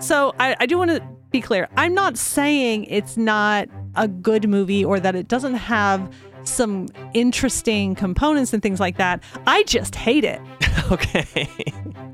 [0.00, 1.68] So I, I do want to be clear.
[1.76, 6.12] I'm not saying it's not a good movie or that it doesn't have
[6.44, 9.22] some interesting components and things like that.
[9.46, 10.40] I just hate it.
[10.92, 11.48] okay.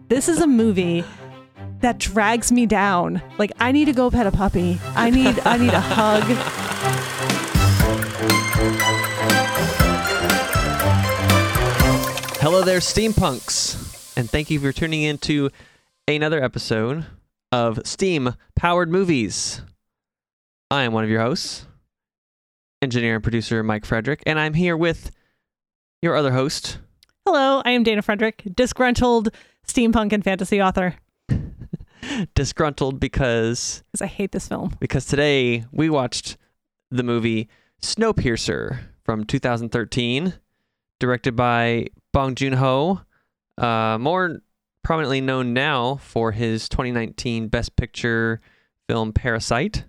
[0.09, 1.05] This is a movie
[1.81, 3.21] that drags me down.
[3.39, 4.81] Like I need to go pet a puppy.
[4.95, 6.23] I need I need a hug.
[12.41, 15.51] Hello there, steampunks, and thank you for tuning in to
[16.07, 17.07] another episode
[17.55, 19.63] of Steam Powered Movies.
[20.73, 21.69] I am one of your hosts,
[22.83, 25.13] engineer and producer Mike Fraedrich, and I'm here with
[26.03, 26.79] your other host,
[27.25, 29.29] Hello, I am Dana Fraedrich, disgruntled
[29.67, 30.97] steampunk and fantasy author.
[32.35, 34.77] disgruntled because Because I hate this film.
[34.81, 36.37] because today we watched
[36.91, 37.49] the movie
[37.81, 40.35] Snowpiercer from 2013,
[40.99, 43.01] directed by Bong Joon Ho,
[43.59, 44.41] uh, more
[44.85, 48.41] prominently known now for his 2019 Best Picture
[48.89, 49.85] film Parasite.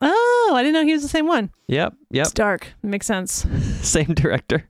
[0.00, 1.50] Oh, I didn't know he was the same one.
[1.66, 2.68] Yep, yep, It's dark.
[2.82, 3.46] Makes sense.
[3.86, 4.66] same director.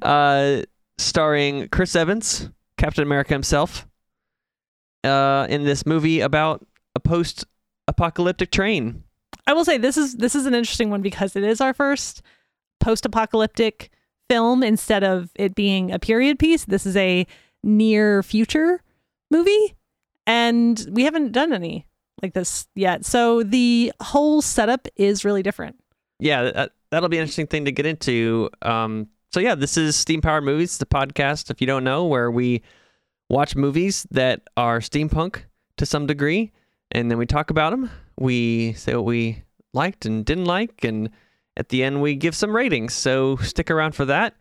[0.00, 0.62] Uh,
[0.96, 3.86] starring Chris Evans, Captain America himself,
[5.04, 9.02] uh, in this movie about a post-apocalyptic train.
[9.46, 12.22] I will say this is this is an interesting one because it is our first
[12.78, 13.90] post-apocalyptic
[14.28, 16.64] film instead of it being a period piece.
[16.64, 17.26] This is a
[17.62, 18.82] near future
[19.30, 19.74] movie
[20.26, 21.86] and we haven't done any
[22.22, 23.04] like this yet.
[23.04, 25.76] So the whole setup is really different.
[26.18, 28.50] yeah, that, that'll be an interesting thing to get into.
[28.62, 32.30] Um, so yeah, this is Steam Powered Movies, the podcast, if you don't know, where
[32.30, 32.62] we
[33.28, 35.44] watch movies that are steampunk
[35.76, 36.52] to some degree,
[36.90, 37.90] and then we talk about them.
[38.18, 41.10] We say what we liked and didn't like, and
[41.56, 42.92] at the end we give some ratings.
[42.92, 44.34] So stick around for that.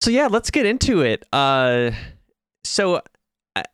[0.00, 1.24] So yeah, let's get into it.
[1.32, 1.90] Uh,
[2.64, 3.02] so
[3.56, 3.64] I,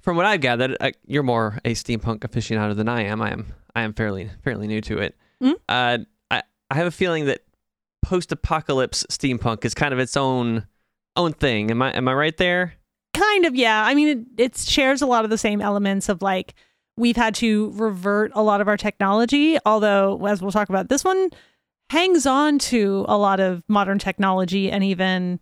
[0.00, 3.22] from what I've gathered, I, you're more a steampunk aficionado than I am.
[3.22, 5.16] I am I am fairly fairly new to it.
[5.42, 5.54] Mhm.
[5.68, 5.98] Uh,
[6.30, 7.40] I I have a feeling that
[8.02, 10.66] post-apocalypse steampunk is kind of its own
[11.16, 11.70] own thing.
[11.70, 12.74] Am I am I right there?
[13.14, 13.84] Kind of, yeah.
[13.84, 16.54] I mean, it, it shares a lot of the same elements of like
[16.96, 21.04] we've had to revert a lot of our technology, although, as we'll talk about, this
[21.04, 21.30] one
[21.90, 25.40] hangs on to a lot of modern technology and even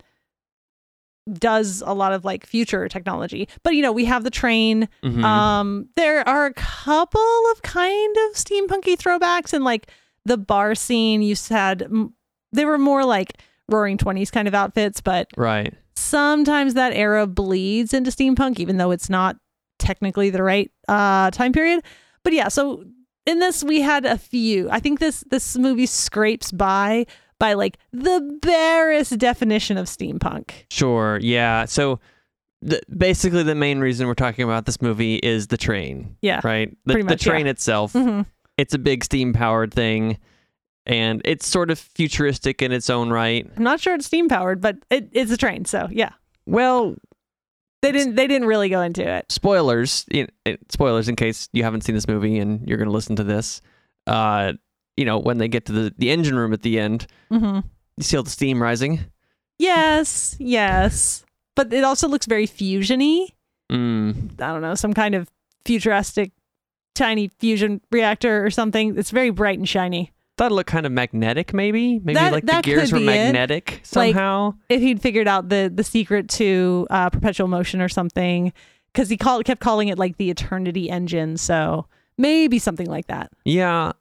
[1.35, 3.49] does a lot of like future technology.
[3.63, 4.89] But, you know, we have the train.
[5.03, 5.23] Mhm.
[5.25, 7.21] Um, there are a couple
[7.53, 9.91] of kind of steampunky throwbacks, and like
[10.25, 12.15] the bar scene, you said m-
[12.53, 15.73] they were more like roaring 20s kind of outfits, but right.
[15.95, 19.37] sometimes that era bleeds into steampunk even though it's not
[19.79, 21.83] technically the right uh time period
[22.23, 22.85] but yeah so
[23.27, 27.07] in this we had a few i think this this movie scrapes by
[27.41, 31.19] by like the barest definition of steampunk Sure.
[31.21, 31.65] Yeah.
[31.65, 31.99] So
[32.63, 36.71] the, basically the main reason we're talking about this movie is the train, yeah right?
[36.85, 37.33] The, Pretty the much, yeah.
[37.33, 37.93] train itself.
[37.93, 38.21] hmm
[38.57, 40.19] It's a big steam powered thing
[40.87, 43.47] and it's sort of futuristic in its own right.
[43.57, 46.13] i'm not sure it's steam powered but it, it's a train so yeah
[46.47, 46.97] Well,
[47.83, 50.27] they didn't they didn't really go into it spoilers know,
[50.71, 53.61] spoilers in case you haven't seen this movie and you're going to listen to this
[54.07, 54.53] uh
[54.97, 57.61] you know when they get to the, the engine room at the end hmm
[57.97, 59.01] you see all the steam rising
[59.59, 61.25] yes yes
[61.57, 63.29] but it also looks very fusiony
[63.71, 64.41] mm.
[64.41, 65.29] I don't know, some kind of
[65.65, 66.33] futuristic
[66.95, 68.99] tiny fusion reactor or something.
[68.99, 70.13] It's very bright and shiny.
[70.39, 73.07] That look kind of magnetic maybe maybe That- like the gears were be it.
[73.07, 78.53] magnetic somehow If he'd figured out the the secret to uh, perpetual motion or something,
[78.93, 81.37] because he called kept calling it like the eternity engine.
[81.37, 81.87] So
[82.17, 83.31] maybe something like that.
[83.45, 83.93] yeah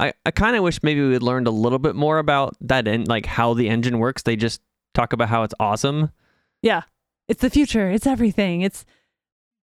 [0.00, 2.86] i, I kind of wish maybe we had learned a little bit more about that
[2.88, 4.60] and like how the engine works they just
[4.94, 6.10] talk about how it's awesome
[6.62, 6.82] Yeah,
[7.28, 7.90] it's the future.
[7.90, 8.60] It's everything.
[8.62, 8.84] It's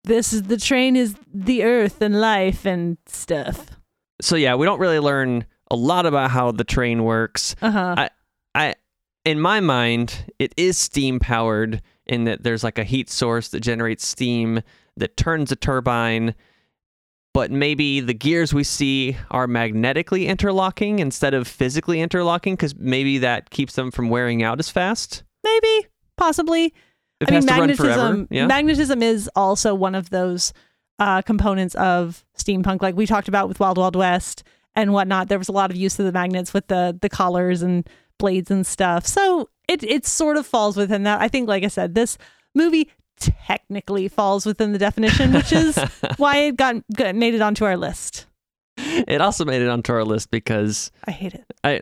[0.03, 3.67] this is the train is the earth and life and stuff.
[4.21, 7.95] so yeah we don't really learn a lot about how the train works Uh huh.
[7.97, 8.09] I
[8.55, 8.75] I
[9.23, 13.59] in my mind, it is steam powered in that there's like a heat source that
[13.59, 14.61] generates steam
[14.97, 16.33] that turns a turbine,
[17.33, 23.17] but maybe the gears we see are magnetically interlocking instead of physically interlocking because maybe
[23.19, 25.23] that keeps them from wearing out as fast.
[25.43, 26.73] maybe, possibly.
[27.19, 28.27] It I mean, magnetism.
[28.31, 28.47] Yeah.
[28.47, 30.53] Magnetism is also one of those
[30.99, 34.43] uh, components of steampunk, like we talked about with Wild Wild West
[34.75, 35.29] and whatnot.
[35.29, 38.51] There was a lot of use of the magnets with the the collars and blades
[38.51, 39.05] and stuff.
[39.05, 41.21] So it it sort of falls within that.
[41.21, 42.17] I think, like I said, this
[42.55, 45.77] movie technically falls within the definition, which is
[46.17, 46.75] why it got,
[47.15, 48.25] made it onto our list.
[48.77, 51.45] it also made it onto our list because I hate it.
[51.63, 51.81] I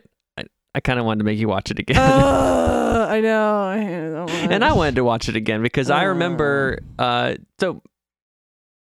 [0.74, 1.96] I kind of wanted to make you watch it again.
[1.98, 3.62] oh, I know.
[3.64, 4.52] I hate it so much.
[4.52, 6.08] and I wanted to watch it again because I Oh.
[6.08, 6.78] remember.
[6.98, 7.82] Uh, so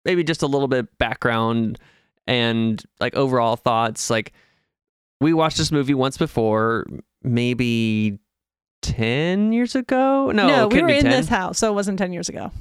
[0.05, 1.79] maybe just a little bit background
[2.27, 4.09] and like overall thoughts.
[4.11, 4.33] Like
[5.19, 6.85] we watched this movie once before,
[7.23, 8.19] maybe
[8.81, 10.31] ten years ago.
[10.31, 11.11] No, no it we were in 10.
[11.11, 12.51] this house, so it wasn't 10 years ago.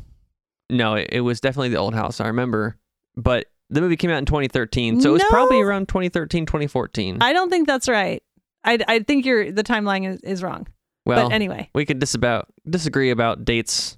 [0.70, 2.20] No, it, it was definitely the old house.
[2.20, 2.76] I remember,
[3.16, 7.18] but the movie came out in 2013, so it was probably around 2013, 2014.
[7.20, 8.22] I don't think that's right.
[8.64, 10.66] I, I think you're the timeline is, is wrong.
[11.06, 13.96] well, but anyway, we could disavow disagree about dates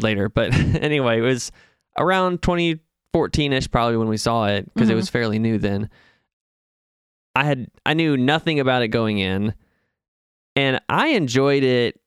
[0.00, 1.50] later, but anyway, it was
[1.98, 4.96] around 2014ish probably when we saw it because it Mhm.
[4.96, 5.88] was fairly new then.
[7.34, 9.54] I had I knew nothing about it going in,
[10.56, 12.00] and I enjoyed it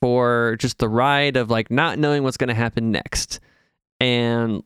[0.00, 3.38] for just the ride of like not knowing what's going to happen next,
[4.00, 4.62] and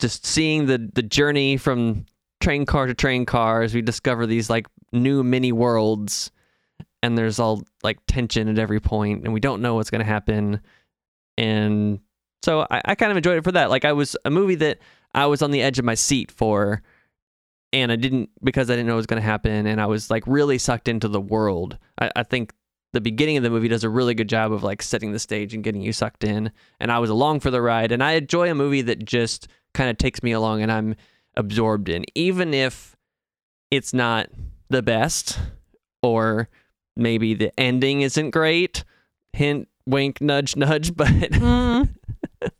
[0.00, 2.06] just seeing the the journey from
[2.40, 6.32] train car to train car as we discover these like new mini worlds
[7.02, 10.04] and there's all like tension at every point and we don't know what's going to
[10.04, 10.60] happen.
[11.38, 12.00] And
[12.42, 13.70] so I, I kind of enjoyed it for that.
[13.70, 14.78] Like i was a movie that
[15.14, 16.82] i was on the edge of my seat for
[17.72, 20.10] and i didn't because i didn't know what was going to happen and i was
[20.10, 21.78] like really sucked into the world.
[22.00, 22.52] I, I think
[22.92, 25.54] the beginning of the movie does a really good job of like setting the stage
[25.54, 26.52] and getting you sucked in.
[26.80, 29.88] And i was along for the ride and i enjoy a movie that just kind
[29.90, 30.94] of takes me along and i'm
[31.36, 32.94] absorbed in even if
[33.70, 34.28] it's not
[34.68, 35.38] the best
[36.02, 36.48] or
[36.96, 38.84] maybe the ending isn't great.
[39.32, 41.88] Hint wink nudge nudge but Mm.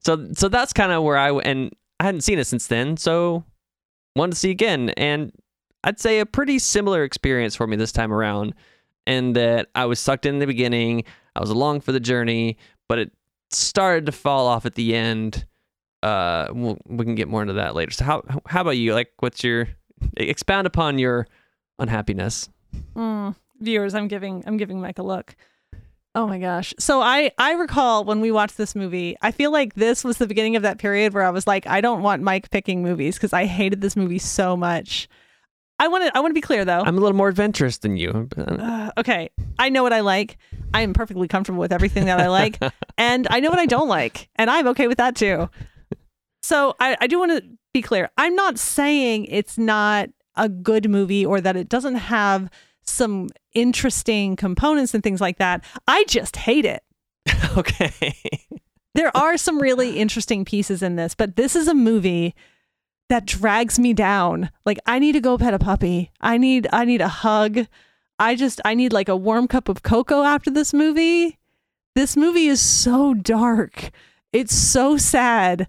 [0.00, 3.44] so so that's kind of where i and i hadn't seen it since then so
[4.14, 4.90] wanted to see again.
[4.96, 5.32] And
[5.84, 8.54] i'd say a pretty similar experience for me this time around
[9.06, 11.04] and that i was sucked in the beginning
[11.34, 12.56] i was along for the journey
[12.88, 13.12] but it
[13.50, 15.44] started to fall off at the end
[16.02, 19.12] uh we'll, we can get more into that later so how how about you like
[19.20, 19.68] what's your
[20.16, 21.26] expound upon your
[21.78, 22.48] unhappiness
[22.94, 23.34] Mm.
[23.60, 25.34] Viewers, I'm giving I'm giving Mike a look.
[26.14, 26.74] Oh my gosh.
[26.78, 30.26] So I I recall when we watched this movie, I feel like this was the
[30.26, 33.32] beginning of that period where I was like, I don't want Mike picking movies because
[33.32, 35.08] I hated this movie so much.
[35.78, 36.80] I want to I want to be clear though.
[36.80, 40.38] i'm a little more adventurous than you Uh, okay, I know what I like.
[40.72, 42.58] I am perfectly comfortable with everything that I like,
[42.98, 45.48] and I know what I don't like, and I'm okay with that too.
[46.42, 47.42] So I, I do want to
[47.74, 48.10] be clear.
[48.16, 52.48] I'm not saying it's not a good movie or that it doesn't have
[52.82, 55.64] some interesting components and things like that.
[55.88, 56.82] I just hate it.
[57.56, 58.14] okay
[58.94, 62.34] There are some really interesting pieces in this, but this is a movie
[63.08, 64.50] that drags me down.
[64.64, 66.10] Like I need to go pet a puppy.
[66.20, 67.66] I need I need a hug.
[68.18, 71.38] I just I need like a warm cup of cocoa after this movie.
[71.94, 73.90] This movie is so dark.
[74.32, 75.68] It's so sad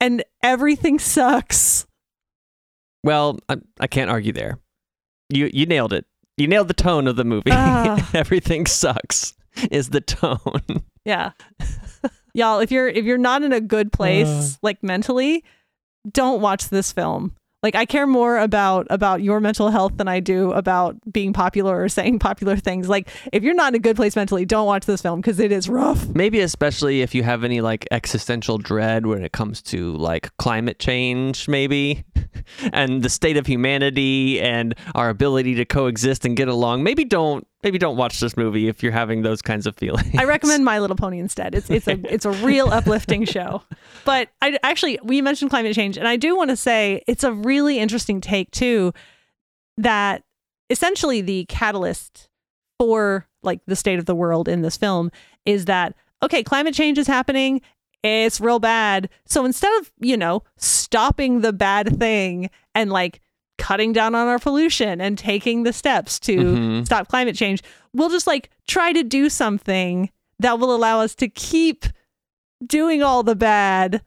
[0.00, 1.86] and everything sucks.
[3.02, 4.58] Well, I, I can't argue there.
[5.28, 6.06] You you nailed it.
[6.36, 7.50] You nailed the tone of the movie.
[7.52, 8.10] Ah.
[8.14, 9.34] Everything sucks
[9.70, 10.82] is the tone.
[11.04, 11.32] Yeah.
[12.34, 15.44] Y'all, if you're if you're not in a good place like mentally,
[16.10, 17.32] don't watch this film.
[17.62, 21.82] Like I care more about about your mental health than I do about being popular
[21.82, 22.88] or saying popular things.
[22.88, 25.50] Like if you're not in a good place mentally, don't watch this film because it
[25.50, 26.06] is rough.
[26.14, 30.78] Maybe especially if you have any like existential dread when it comes to like climate
[30.78, 32.04] change, maybe,
[32.72, 36.82] and the state of humanity and our ability to coexist and get along.
[36.82, 40.14] Maybe don't maybe don't watch this movie if you're having those kinds of feelings.
[40.18, 41.54] I recommend My Little Pony instead.
[41.54, 43.62] It's it's a it's a real uplifting show.
[44.04, 47.32] But I actually we mentioned climate change, and I do want to say it's a
[47.32, 48.92] really interesting take too.
[49.78, 50.22] That
[50.70, 52.28] essentially the catalyst
[52.78, 55.10] for like the state of the world in this film
[55.44, 57.60] is that okay, climate change is happening.
[58.02, 59.08] It's real bad.
[59.26, 63.20] So instead of you know stopping the bad thing and like
[63.58, 66.86] cutting down on our pollution and taking the steps to Mhm.
[66.86, 67.62] stop climate change,
[67.94, 71.86] we'll just like try to do something that will allow us to keep
[72.64, 74.02] doing all the bad.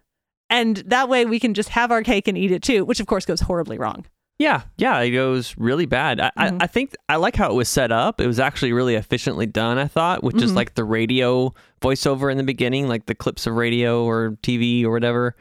[0.51, 3.07] And that way we can just have our cake and eat it too, which of
[3.07, 4.05] course goes horribly wrong.
[4.39, 6.19] Yeah, yeah, it goes really bad.
[6.21, 6.61] I, Mhm.
[6.61, 8.21] I, I think I like how it was set up.
[8.21, 10.57] It was actually really efficiently done, I thought, with just Mhm.
[10.57, 14.91] like the radio voiceover in the beginning, like the clips of radio or TV or
[14.91, 15.35] whatever,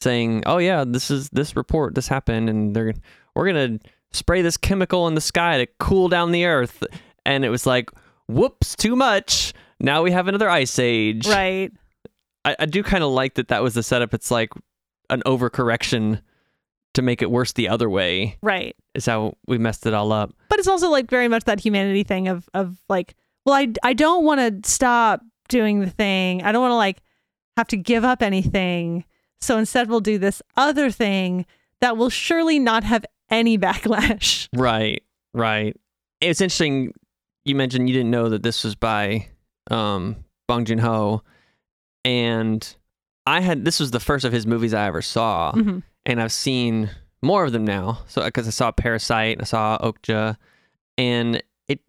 [0.00, 2.92] saying, "Oh yeah, this is this report, this happened, and they're
[3.36, 3.78] we're gonna
[4.12, 6.82] spray this chemical in the sky to cool down the earth,"
[7.24, 7.88] and it was like,
[8.26, 11.26] "Whoops, too much." Now we have another ice age.
[11.28, 11.70] Right.
[12.44, 13.46] I, I do kind of like that.
[13.48, 14.12] That was the setup.
[14.12, 14.50] It's like
[15.08, 16.20] an overcorrection
[16.94, 18.74] to make it worse the other way Right.
[18.94, 20.32] is how we messed it all up.
[20.48, 23.14] But it's also like very much that humanity thing of of like,
[23.46, 26.42] well, I I don't want to stop doing the thing.
[26.42, 27.02] I don't want to like
[27.56, 29.04] have to give up anything.
[29.40, 31.46] So instead we'll do this other thing
[31.80, 34.48] that will surely not have any backlash.
[34.56, 35.76] Right, right.
[36.20, 36.92] It's interesting.
[37.44, 39.28] You mentioned you didn't know that this was by
[39.70, 40.16] um,
[40.48, 41.22] Bong Joon Ho,
[42.04, 42.76] and
[43.26, 45.82] I had this was the first of his movies I ever saw, Mhm.
[46.06, 46.90] And I've seen
[47.22, 48.00] more of them now.
[48.08, 50.36] So because I saw Parasite, I saw Okja,
[50.98, 51.80] and it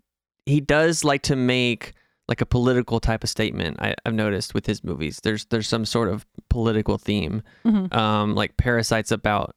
[0.45, 1.93] he does like to make
[2.27, 3.77] like a political type of statement.
[3.81, 7.41] I, I've noticed with his movies, there's there's some sort of political theme.
[7.65, 7.93] Mhm.
[7.95, 9.55] Um, like Parasite's about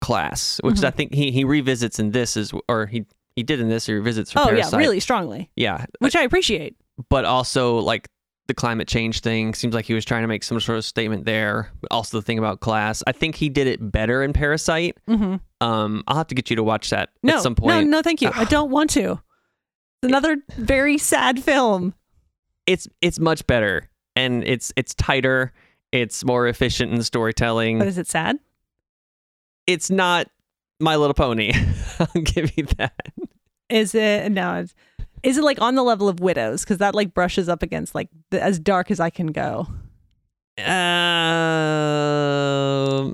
[0.00, 0.84] class, which Mhm.
[0.84, 3.04] I think he he revisits in this is or he
[3.36, 3.86] he did in this.
[3.86, 4.72] He revisits for Oh Parasite.
[4.72, 6.76] yeah, really strongly, yeah, which I appreciate.
[7.10, 8.08] but also like
[8.46, 11.24] the climate change thing seems like he was trying to make some sort of statement
[11.24, 11.70] there.
[11.90, 14.98] Also the thing about class, I think he did it better in Parasite.
[15.08, 17.86] hmm Um, I'll have to get you to watch that No, at some point.
[17.86, 18.30] no, no, thank you.
[18.34, 19.12] I don't want to.
[20.02, 21.94] It's another very sad film.
[22.66, 25.52] It's it's much better and it's it's tighter.
[25.92, 27.78] It's more efficient in storytelling.
[27.78, 28.38] But is it sad?
[29.66, 30.28] It's not
[30.80, 31.52] My Little Pony.
[31.98, 33.12] I'll give you that.
[33.70, 34.56] Is it no?
[34.56, 34.74] It's,
[35.24, 36.62] is it like on the level of Widows?
[36.62, 39.66] Because that like brushes up against like the, as dark as I can go.
[40.58, 40.66] Um,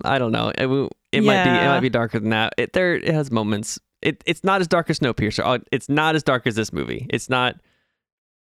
[0.05, 0.52] I don't know.
[0.59, 0.67] It,
[1.12, 2.52] it might be it might be darker than that.
[2.59, 3.79] It there it has moments.
[4.02, 5.62] It it's not as dark as Snowpiercer.
[5.73, 7.07] It's not as dark as this movie.
[7.11, 7.57] It's not.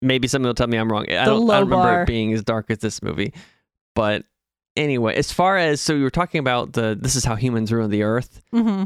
[0.00, 1.06] Maybe somebody will tell me I'm wrong.
[1.10, 3.34] I don't, I don't remember it being as dark as this movie.
[3.96, 4.24] But
[4.76, 7.90] anyway, as far as so you were talking about the this is how humans ruin
[7.90, 8.40] the earth.
[8.54, 8.84] Mm-hmm.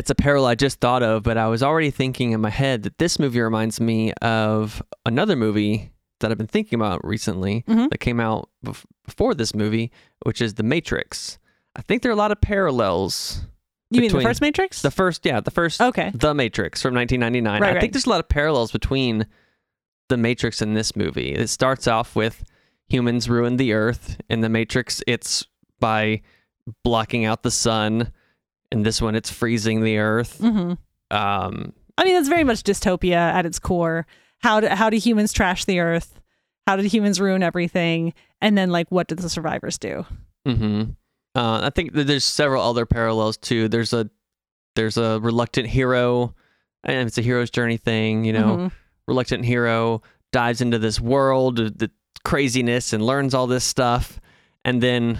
[0.00, 2.84] It's a parallel I just thought of, but I was already thinking in my head
[2.84, 7.90] that this movie reminds me of another movie that I've been thinking about recently Mhm.
[7.90, 9.92] that came out bef- before this movie,
[10.24, 11.38] which is The Matrix.
[11.76, 13.42] I think there are a lot of parallels.
[13.90, 14.80] You mean the first Matrix?
[14.80, 16.10] The first, yeah, the first, okay.
[16.14, 17.60] The Matrix from 1999.
[17.60, 17.80] Right, I right.
[17.82, 19.26] think there's a lot of parallels between
[20.08, 21.32] The Matrix and this movie.
[21.34, 22.42] It starts off with
[22.88, 24.16] humans ruin the earth.
[24.30, 25.46] In The Matrix, it's
[25.78, 26.22] by
[26.84, 28.12] blocking out the sun.
[28.72, 30.38] In this one, it's freezing the earth.
[30.38, 30.74] hmm
[31.10, 34.06] Um, I mean, that's very much dystopia at its core.
[34.38, 36.20] How do how do humans trash the earth?
[36.66, 38.14] How did humans ruin everything?
[38.40, 40.04] And then like, what did the survivors do?
[40.46, 40.82] hmm
[41.34, 43.68] Uh, I think that there's several other parallels too.
[43.68, 44.08] There's a
[44.76, 46.34] there's a reluctant hero,
[46.84, 48.24] and it's a hero's journey thing.
[48.24, 48.72] You know, Mhm.
[49.08, 51.90] reluctant hero dives into this world, the
[52.24, 54.20] craziness, and learns all this stuff,
[54.64, 55.18] and then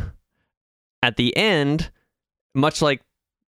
[1.02, 1.90] at the end,
[2.54, 3.02] much like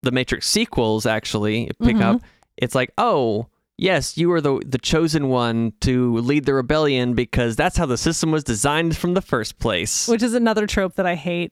[0.02, 2.02] the Matrix sequels, actually pick Mhm.
[2.02, 2.22] up,
[2.56, 3.46] it's like, oh.
[3.82, 7.96] Yes, you were the the chosen one to lead the rebellion because that's how the
[7.96, 10.06] system was designed from the first place.
[10.06, 11.50] which is another trope that I hate.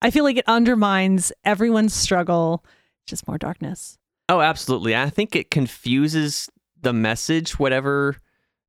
[0.00, 2.64] I feel like it undermines everyone's struggle.
[3.06, 3.98] Just more darkness.
[4.30, 4.96] Oh, absolutely.
[4.96, 6.48] I think it confuses
[6.80, 8.16] the message, whatever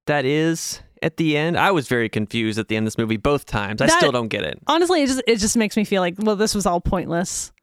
[0.05, 1.57] that is at the end.
[1.57, 3.81] I was very confused at the end of this movie both times.
[3.81, 4.59] I That- still don't get it.
[4.67, 7.53] Honestly, it just it just makes me feel like, well, this was all pointless.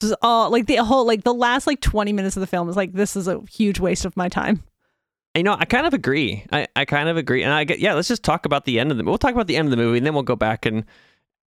[0.00, 2.68] This is all like the whole like the last like twenty minutes of the film
[2.68, 4.62] is like this is a huge waste of my time.
[5.34, 6.44] You know, I kind of agree.
[6.52, 7.44] I, I kind of agree.
[7.44, 9.46] And I get, yeah, let's just talk about the end of the We'll talk about
[9.46, 10.84] the end of the movie and then we'll go back and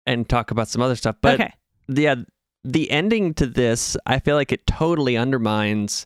[0.05, 1.17] and talk about some other stuff.
[1.21, 1.53] But okay.
[1.89, 2.15] yeah,
[2.63, 6.05] the ending to this, I feel like it totally undermines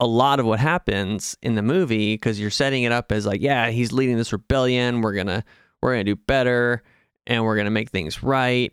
[0.00, 3.40] a lot of what happens in the movie because you're setting it up as like,
[3.40, 5.00] yeah, he's leading this rebellion.
[5.00, 5.44] We're gonna
[5.82, 6.82] we're gonna do better
[7.26, 8.72] and we're gonna make things right.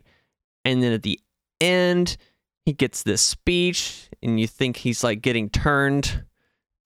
[0.64, 1.20] And then at the
[1.60, 2.16] end,
[2.66, 6.24] he gets this speech, and you think he's like getting turned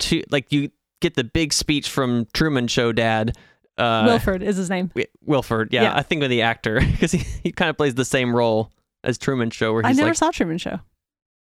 [0.01, 0.71] to like you
[1.01, 3.37] get the big speech from Truman Show Dad.
[3.79, 4.93] Uh, Wilford is his name.
[5.25, 5.97] Wilford, yeah, Yeah.
[5.97, 8.71] I think with the actor because he, he kind of plays the same role
[9.03, 10.79] as Truman Show, where I never like, saw Truman Show.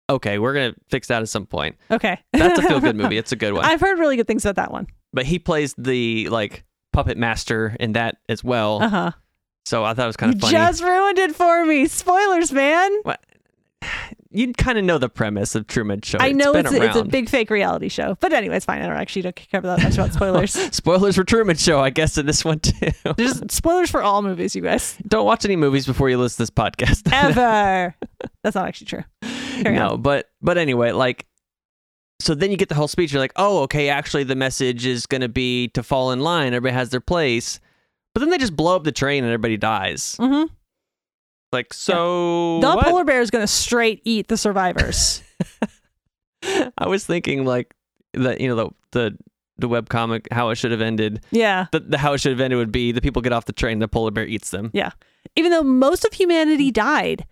[0.08, 1.76] okay, we're gonna fix that at some point.
[1.90, 2.18] Okay.
[2.32, 3.18] That's a feel good movie.
[3.18, 3.64] It's a good one.
[3.66, 4.86] I've heard really good things about that one.
[5.12, 8.82] but he plays the like puppet master in that as well.
[8.82, 9.10] Uh huh.
[9.66, 10.52] So I thought it was kind You of funny.
[10.54, 11.86] just ruined it for me.
[11.86, 12.90] Spoilers, man.
[14.32, 16.18] You kind of know the premise of Truman Show.
[16.20, 18.80] I know been it's a, it's a big fake reality show, but anyway, it's fine.
[18.80, 20.52] I don't actually don't care that much about spoilers.
[20.72, 22.90] Spoilers for Truman Show, I guess, in this one too.
[23.16, 24.96] There's spoilers for all movies, you guys.
[25.06, 27.12] Don't watch any movies before you listen to this podcast.
[27.12, 27.94] Ever.
[28.44, 29.04] That's not actually true.
[29.62, 30.02] Carry no, on.
[30.02, 31.26] but but anyway, like
[32.20, 35.06] so then you get the whole speech, you're like, oh, okay, actually the message is
[35.06, 37.58] gonna be to fall in line, everybody has their place.
[38.14, 40.16] But then they just blow up the train and everybody dies.
[40.20, 40.44] hmm
[41.52, 42.84] Like, so The what?
[42.86, 45.22] polar bear is going to straight eat the survivors.
[46.78, 47.74] I was thinking like
[48.14, 49.18] that, you know, the the
[49.58, 51.22] the webcomic how it should have ended.
[51.30, 51.66] yeah.
[51.72, 53.78] The, the how it should have ended would be the people get off the train,
[53.78, 54.70] the polar bear eats them.
[54.72, 54.92] Yeah.
[55.36, 57.26] Even though most of humanity died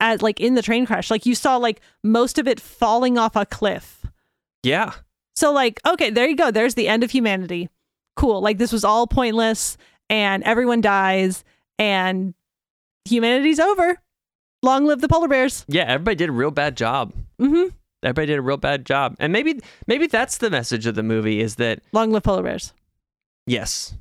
[0.00, 3.36] at like in the train crash, like you saw like most of it falling off
[3.36, 4.06] a cliff.
[4.62, 4.92] Yeah.
[5.36, 6.50] So like, okay, there you go.
[6.50, 7.68] There's the end of humanity.
[8.16, 8.40] Cool.
[8.40, 9.76] Like this was all pointless
[10.08, 11.44] and everyone dies
[11.78, 12.32] and
[13.04, 13.98] humanity's over.
[14.62, 15.64] Long live the polar bears.
[15.68, 17.12] Yeah, everybody did a real bad job.
[17.40, 17.68] Mm-hmm.
[18.02, 19.16] Everybody did a real bad job.
[19.18, 22.72] And maybe maybe that's the message of the movie is that Long live polar bears.
[23.46, 23.94] Yes.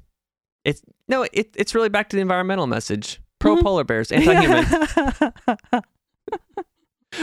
[0.66, 3.20] It's no, it, it's really back to the environmental message.
[3.40, 3.64] Pro Mhm.
[3.64, 4.66] polar bears, anti-human.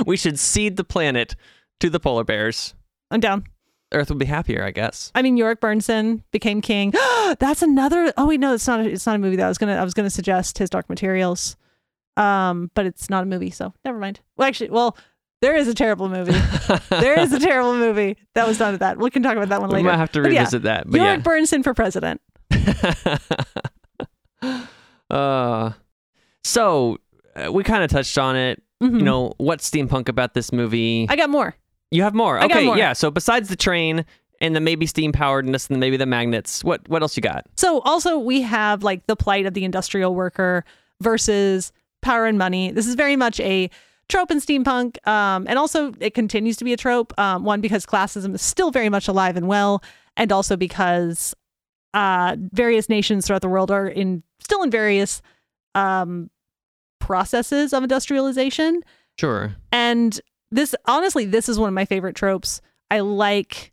[0.07, 1.35] we should cede the planet
[1.81, 2.75] to the polar bears.
[3.11, 3.45] I'm down.
[3.93, 5.11] Earth would be happier, I guess.
[5.15, 6.93] I mean, Iorek Byrnison became king.
[7.41, 8.13] That's another.
[8.17, 8.81] Oh wait, no, it's not.
[8.81, 9.37] A, it's not a movie.
[9.37, 9.75] That I was gonna.
[9.77, 11.57] I was gonna suggest his Dark Materials,
[12.17, 14.21] um, but it's not a movie, so never mind.
[14.37, 14.97] Well, actually, well,
[15.43, 16.33] there is a terrible movie.
[16.91, 18.99] there is a terrible movie that was done at that.
[18.99, 19.85] We can talk about that one later.
[19.85, 20.91] we might have to But yeah, revisit that.
[20.91, 22.21] But Iorek Byrnison for president.
[25.11, 25.73] uh,
[26.45, 26.99] so
[27.37, 28.63] uh, we kind of touched on it.
[28.83, 28.99] Mhm.
[28.99, 31.07] You know, what's steampunk about this movie?
[31.09, 31.55] I got more.
[31.91, 32.43] you have more.
[32.45, 32.77] Okay, more.
[32.79, 32.93] yeah.
[32.93, 34.05] So besides the train
[34.41, 37.45] and the maybe steam poweredness and maybe the magnets, what what else you got?
[37.57, 40.65] So also we have like the plight of the industrial worker
[41.03, 42.71] versus power and money.
[42.71, 43.71] This is very much a
[44.09, 47.19] trope in steampunk, um, and also it continues to be a trope.
[47.19, 49.83] Um, one because classism is still very much alive and well,
[50.17, 51.35] and also because
[51.95, 55.23] uh, various nations throughout the world are in still in various
[55.75, 56.31] um,
[56.99, 58.83] processes of industrialization.
[59.19, 59.55] Sure.
[59.73, 62.61] And this honestly, this is one of my favorite tropes.
[62.91, 63.73] I like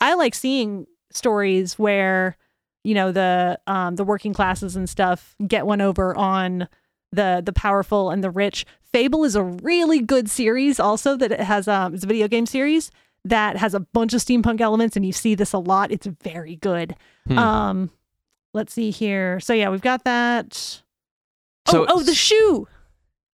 [0.00, 2.36] I like seeing stories where
[2.82, 6.68] you know the um the working classes and stuff get one over on
[7.14, 8.66] the the powerful and the rich.
[8.92, 12.46] Fable is a really good series also that it has um it's a video game
[12.46, 12.90] series
[13.24, 15.90] that has a bunch of steampunk elements and you see this a lot.
[15.90, 16.94] It's very good.
[17.26, 17.38] Hmm.
[17.38, 17.90] Um
[18.52, 19.40] let's see here.
[19.40, 20.54] So yeah, we've got that.
[20.54, 20.82] So-
[21.66, 22.68] oh, oh, the shoe.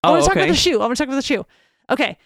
[0.03, 0.75] I oh, want to talk about the shoe.
[0.79, 1.45] I want to talk about the shoe.
[1.89, 2.17] Okay.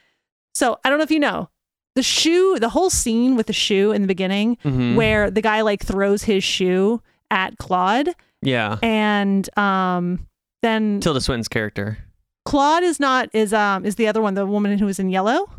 [0.53, 1.49] So I don't know if you know
[1.95, 4.95] the shoe, the whole scene with the shoe in the beginning Mhm.
[4.95, 8.09] where the guy like throws his shoe at Claude
[8.43, 8.77] Yeah.
[8.83, 10.27] and um
[10.63, 11.99] then Tilda Swinton's character.
[12.45, 15.49] Claude is not is um is the other one, the woman who was in yellow.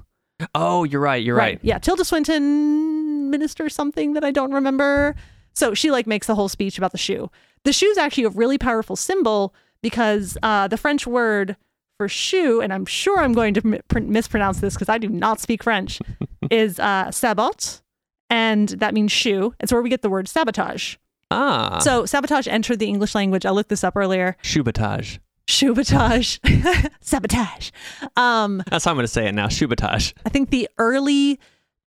[0.55, 1.23] Oh, you're right.
[1.23, 1.61] You're right.
[1.63, 1.79] Yeah.
[1.79, 5.15] Tilda Swinton minister something that I don't remember.
[5.53, 7.31] So she like makes the whole speech about the shoe.
[7.65, 11.57] The shoe is actually a really powerful symbol because uh, the French word
[11.97, 15.41] for shoe, and I'm sure I'm going to pr- mispronounce this because I do not
[15.41, 16.01] speak French,
[16.51, 17.81] is uh, sabot,
[18.29, 19.55] and that means shoe.
[19.61, 20.97] It's where we get the word sabotage.
[21.35, 21.79] Ah.
[21.81, 23.45] So sabotage entered the English language.
[23.45, 24.37] I looked this up earlier.
[24.43, 25.19] Shubatage.
[25.47, 26.41] Shoebatage,
[27.01, 27.71] sabotage.
[28.17, 29.49] Um, That's how I'm going to say it now.
[29.49, 30.15] Shubatage.
[30.25, 31.39] I think the early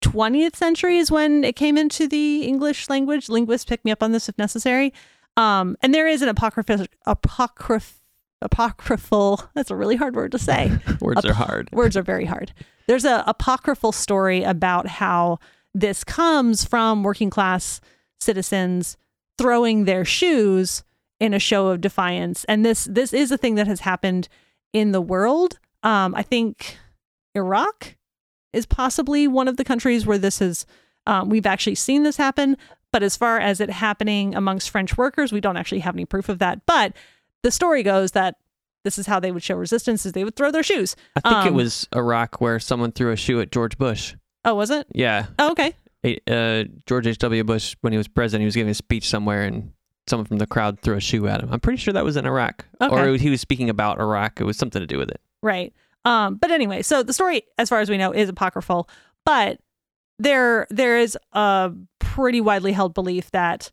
[0.02, 3.28] 20th century is when it came into the English language.
[3.28, 4.92] Linguists pick me up on this if necessary.
[5.36, 7.94] Um, and there is an apocryphal, apocryph,
[8.40, 9.42] apocryphal.
[9.54, 10.78] That's a really hard word to say.
[11.00, 11.70] Words are hard.
[11.72, 12.52] Words are very hard.
[12.86, 15.38] There's a apocryphal story about how
[15.74, 17.80] this comes from working class
[18.20, 18.96] citizens
[19.38, 20.82] throwing their shoes
[21.20, 22.44] in a show of defiance.
[22.44, 24.28] And this this is a thing that has happened
[24.72, 25.58] in the world.
[25.82, 26.76] Um, I think
[27.34, 27.96] Iraq
[28.52, 30.66] is possibly one of the countries where this is
[31.06, 32.56] um, we've actually seen this happen.
[32.92, 36.28] But as far as it happening amongst French workers, we don't actually have any proof
[36.28, 36.66] of that.
[36.66, 36.92] But
[37.42, 38.36] the story goes that
[38.84, 40.94] this is how they would show resistance: is they would throw their shoes.
[41.16, 44.14] I think it Um, was Iraq where someone threw a shoe at George Bush.
[44.44, 44.86] Oh, was it?
[44.92, 45.26] Yeah.
[45.38, 45.74] Oh, okay.
[46.04, 47.44] Uh, George H.W.
[47.44, 49.72] Bush, when he was president, he was giving a speech somewhere and
[50.08, 51.48] someone from the crowd threw a shoe at him.
[51.52, 52.66] I'm pretty sure that was in Iraq.
[52.80, 52.94] Okay.
[53.12, 54.40] Or he was speaking about Iraq.
[54.40, 55.20] It was something to do with it.
[55.42, 55.72] Right.
[56.04, 58.88] Um, but anyway, so the story, as far as we know, is apocryphal,
[59.24, 59.58] but
[60.18, 63.70] there there is a pretty widely held belief that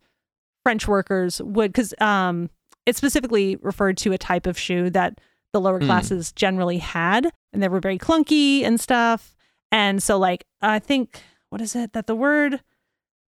[0.63, 2.49] French workers would, because um,
[2.85, 5.19] it specifically referred to a type of shoe that
[5.53, 5.87] the lower Hmm.
[5.87, 9.35] classes generally had, and they were very clunky and stuff.
[9.71, 12.61] And so, like, I think what is it that the word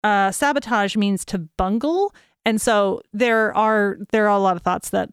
[0.04, 2.14] uh, sabotage means to bungle,
[2.46, 5.10] and so there are there are a lot of thoughts that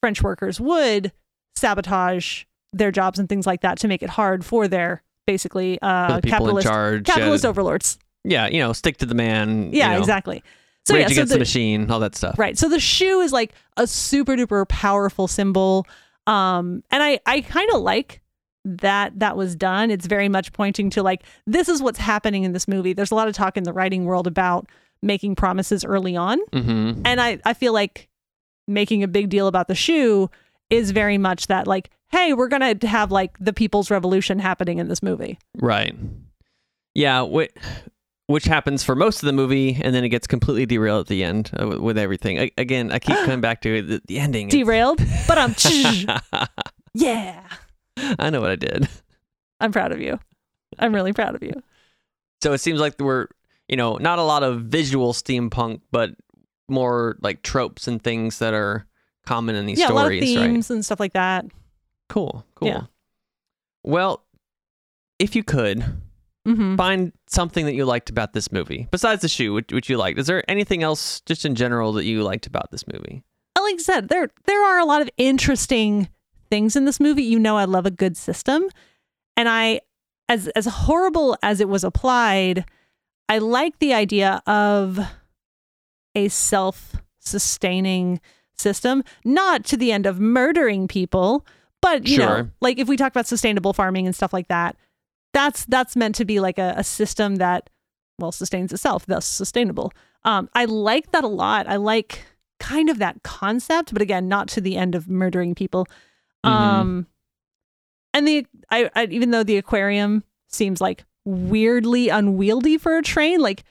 [0.00, 1.12] French workers would
[1.54, 6.20] sabotage their jobs and things like that to make it hard for their basically uh,
[6.20, 7.06] the capitalist charge.
[7.06, 7.98] capitalist uh, overlords.
[8.24, 9.72] yeah, you know, stick to the man.
[9.72, 10.42] Yeah, you know, exactly.
[10.84, 12.38] So rage yeah, so against the, the machine, all that stuff.
[12.38, 12.58] right.
[12.58, 15.86] So the shoe is like a super duper powerful symbol,
[16.26, 18.21] um, and I I kind of like
[18.64, 19.90] that that was done.
[19.90, 22.92] It's very much pointing to like this is what's happening in this movie.
[22.92, 24.68] There's a lot of talk in the writing world about
[25.02, 27.02] making promises early on, Mm-hmm.
[27.04, 28.08] and I I feel like
[28.68, 30.30] making a big deal about the shoe
[30.70, 34.86] is very much that like hey we're gonna have like the people's revolution happening in
[34.88, 35.94] this movie Right.
[36.94, 37.50] Yeah, which,
[38.26, 41.24] which happens for most of the movie, and then it gets completely derailed at the
[41.24, 42.38] end uh, with, everything.
[42.38, 43.80] I, again, I keep coming back to.
[43.82, 44.48] The, the ending.
[44.48, 45.54] derailed but i'm
[46.94, 47.40] yeah
[47.96, 48.88] I know what I did.
[49.60, 50.18] i'm proud of you
[50.78, 51.52] i'm really proud of you
[52.42, 53.28] So it seems like we're,
[53.68, 56.10] you know, not a lot of visual steampunk, but
[56.68, 58.86] more like tropes and things that are
[59.26, 60.42] common in these yeah a lot of stories, right?
[60.50, 61.44] themes and stuff like that
[62.08, 62.68] Cool, cool.
[62.68, 62.82] Yeah.
[63.84, 64.24] Well,
[65.18, 65.84] if you could
[66.44, 69.96] hmm find something that you liked about this movie besides the shoe, which, which you
[69.96, 73.22] liked, is there anything else just in general that you liked about this movie?
[73.60, 76.08] like I said, there there are a lot of interesting
[76.52, 77.22] things in this movie.
[77.22, 78.64] You know, I love a good system,
[79.38, 79.80] and I,
[80.28, 82.66] as as horrible as it was applied,
[83.26, 85.00] I like the idea of
[86.14, 88.20] a self sustaining
[88.54, 91.46] system, not to the end of murdering people,
[91.80, 94.76] but you know, like if we talk about sustainable farming and stuff like that,
[95.32, 97.70] that's that's meant to be like a, a system that
[98.18, 99.90] well sustains itself, thus sustainable.
[100.24, 101.66] Um, I like that a lot.
[101.66, 102.26] I like
[102.60, 105.86] kind of that concept, but again, not to the end of murdering people.
[106.44, 106.50] Mhm.
[106.50, 107.06] Um,
[108.14, 113.40] and the I, I even though the aquarium seems like weirdly unwieldy for a train,
[113.40, 113.64] like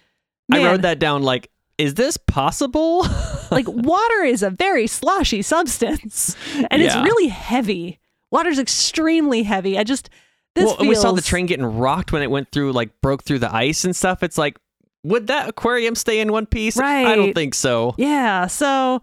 [0.51, 3.05] I wrote that down like, is this possible?
[3.51, 6.36] like water is a very sloshy substance,
[6.69, 7.99] and it's really heavy.
[8.31, 9.77] Water's extremely heavy.
[9.77, 10.10] I just
[10.55, 13.23] this well, and we saw the train getting rocked when it went through, like, broke
[13.23, 14.21] through the ice and stuff.
[14.21, 14.57] It's like,
[15.03, 16.75] would that aquarium stay in one piece?
[16.75, 17.05] Right.
[17.05, 17.95] I don't think so.
[17.97, 18.47] Yeah.
[18.47, 19.01] So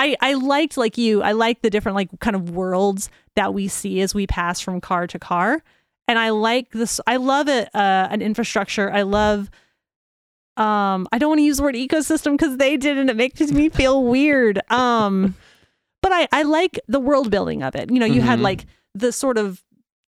[0.00, 3.68] I I liked like you, I like the different like kind of worlds that we
[3.68, 5.62] see as we pass from car to car.
[6.08, 8.90] And I like this I love it uh an infrastructure.
[8.90, 9.50] I love
[10.56, 13.40] um I don't want to use the word ecosystem because they did and it makes
[13.52, 14.60] me feel weird.
[14.72, 15.34] Um
[16.02, 17.90] but I I like the world building of it.
[17.90, 18.42] You know, you had Mhm.
[18.42, 19.62] like the sort of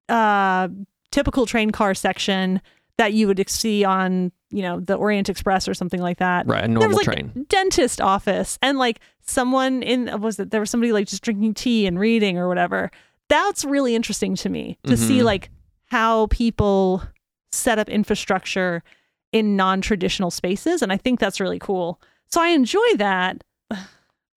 [0.08, 0.68] uh
[1.12, 2.62] typical train car section
[3.00, 6.64] that you would see on, you know, the Orient Express or something like that Right,
[6.66, 7.46] a there normal was like train.
[7.50, 11.88] dentist office and like someone in was it there was somebody like just drinking tea
[11.88, 12.92] and reading or whatever
[13.30, 15.24] that's really interesting to me to see Mhm.
[15.24, 15.50] like
[15.86, 17.04] how people
[17.52, 18.84] set up infrastructure
[19.32, 23.44] in non-traditional spaces and i think that's really cool so i enjoy that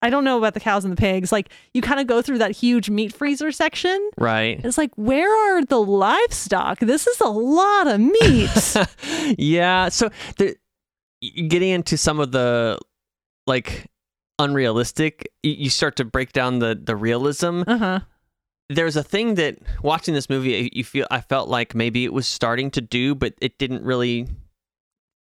[0.03, 2.37] i don't know about the cows and the pigs like you kind of go through
[2.37, 4.59] that huge meat freezer section Right.
[4.63, 8.75] it's like where are the livestock this is a lot of meat
[9.39, 9.89] yeah.
[9.89, 10.55] So the,
[11.47, 12.77] getting into some of the
[13.47, 13.87] like
[14.39, 17.63] unrealistic, you, you start to break down the the realism.
[17.67, 17.99] uh-huh
[18.69, 22.27] There's a thing that watching this movie, you feel I felt like maybe it was
[22.27, 24.27] starting to do, but it didn't really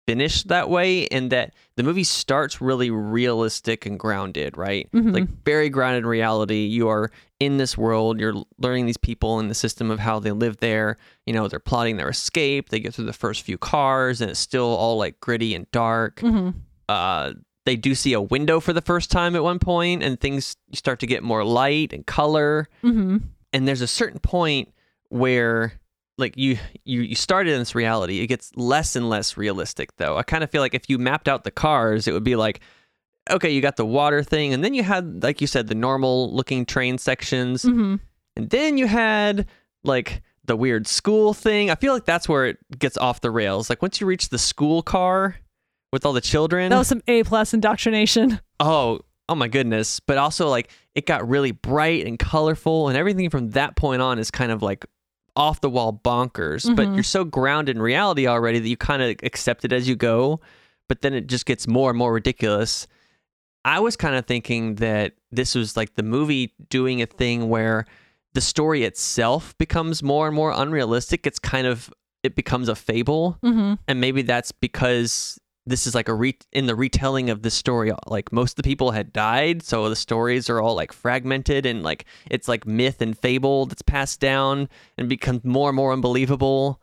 [0.06, 1.06] finish that way.
[1.08, 4.88] And that the movie starts really realistic and grounded, right?
[4.92, 5.12] Mhm.
[5.14, 6.64] Like very grounded in reality.
[6.66, 7.10] You are
[7.40, 8.20] in this world.
[8.20, 10.96] You're learning these people and the system of how they live there.
[11.26, 12.68] You know, they're plotting their escape.
[12.68, 16.20] They get through the first few cars, and it's still all like gritty and dark.
[16.20, 16.50] hmm
[16.88, 17.32] Uh,
[17.64, 20.98] they do see a window for the first time at one point, and things start
[21.00, 22.68] to get more light and color.
[22.82, 23.18] hmm
[23.52, 24.68] And there's a certain point
[25.10, 25.74] where
[26.22, 30.16] like you you you started in this reality it gets less and less realistic though.
[30.16, 32.60] I kind of feel like if you mapped out the cars it would be like
[33.30, 36.34] okay you got the water thing and then you had like you said the normal
[36.34, 37.62] looking train sections.
[37.62, 37.96] Hmm
[38.36, 39.46] and then you had
[39.84, 41.70] like the weird school thing.
[41.70, 43.70] I feel like that's where it gets off the rails.
[43.70, 45.36] Like once you reach the school car
[45.92, 48.40] with all the children that was some a plus indoctrination.
[48.58, 50.00] Oh oh my goodness.
[50.00, 54.18] But also like it got really bright and colorful and everything from that point on
[54.18, 54.86] is kind of like
[55.34, 56.94] off the wall bonkers but Mhm.
[56.94, 60.40] you're so grounded in reality already that you kind of accept it as you go
[60.88, 62.86] but then it just gets more and more ridiculous.
[63.64, 67.86] I was kind of thinking that this was like the movie doing a thing where
[68.34, 71.26] the story itself becomes more and more unrealistic.
[71.26, 71.90] It's kind of
[72.22, 73.38] it becomes a fable.
[73.42, 77.54] Hmm and maybe that's because this is like a re- in the retelling of this
[77.54, 80.92] story uh, like most of the people had died so the stories are all like
[80.92, 85.76] fragmented and like it's like myth and fable that's passed down and becomes more and
[85.76, 86.80] more unbelievable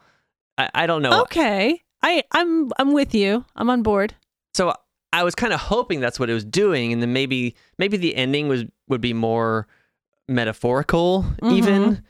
[0.58, 1.84] i, I don't know Okay.
[2.02, 3.44] I I'm I'm with you.
[3.58, 4.16] I'm on board.
[4.54, 4.74] so
[5.12, 8.16] i was kind of hoping that's what it was doing and then maybe maybe the
[8.16, 9.68] ending was would be more
[10.30, 12.02] metaphorical even mm-hmm.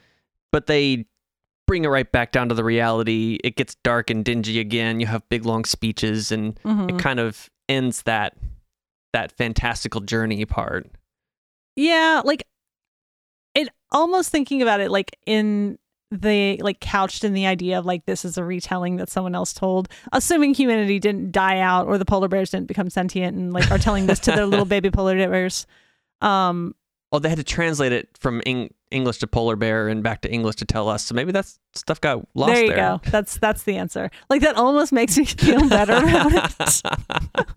[0.51, 1.05] but they
[1.69, 5.05] bring it right back down to the reality it gets dark and dingy again you
[5.05, 6.89] have big long speeches and Mhm.
[6.89, 8.35] it kind of ends that
[9.13, 10.87] that fantastical journey part.
[11.75, 12.43] Yeah, like
[13.55, 15.77] it almost thinking about it like in
[16.11, 19.53] the like couched in the idea of like this is a retelling that someone else
[19.53, 23.69] told, assuming humanity didn't die out or the polar bears didn't become sentient and like
[23.71, 25.65] are telling this to their little baby polar bears.
[26.21, 26.75] Um
[27.11, 30.31] Oh, they had to translate it from Eng- English to polar bear and back to
[30.31, 31.03] English to tell us.
[31.03, 32.77] So maybe that stuff got lost there you there.
[32.77, 33.01] go.
[33.11, 34.09] That's that's the answer.
[34.29, 37.47] Like that almost makes me feel better about it.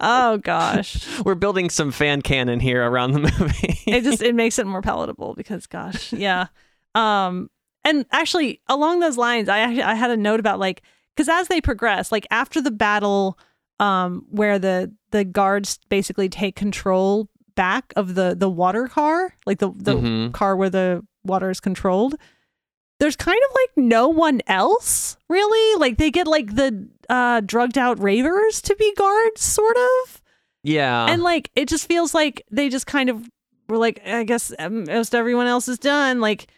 [0.00, 1.06] Oh gosh.
[1.24, 3.78] We're building some fan canon here around the movie.
[3.86, 6.46] it just it makes it more palatable because gosh yeah
[6.94, 7.48] um
[7.84, 10.82] and actually along those lines i actually i had a note about like
[11.14, 13.38] because as they progress like after the battle
[13.78, 19.58] um where the the guards basically take control back of the the water car like
[19.58, 20.32] the the Mhm.
[20.32, 22.14] car where the water is controlled
[22.98, 27.78] there's kind of like no one else really like they get like the uh drugged
[27.78, 30.20] out ravers to be guards sort of
[30.62, 31.06] yeah.
[31.08, 33.26] and like it just feels like they just kind of
[33.68, 36.20] we're like, I guess um, most everyone else is done.
[36.20, 36.48] Like,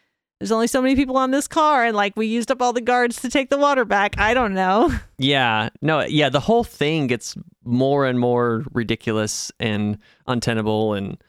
[0.40, 2.80] there's only so many people on this car, and like we used up all the
[2.80, 4.18] guards to take the water back.
[4.18, 4.90] I don't know.
[5.18, 11.22] Yeah, no, yeah, the whole thing gets more and more ridiculous and untenable and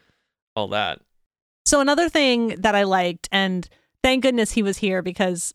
[0.56, 1.00] all that.
[1.64, 3.66] So another thing that I liked, and
[4.02, 5.54] thank goodness he was here because,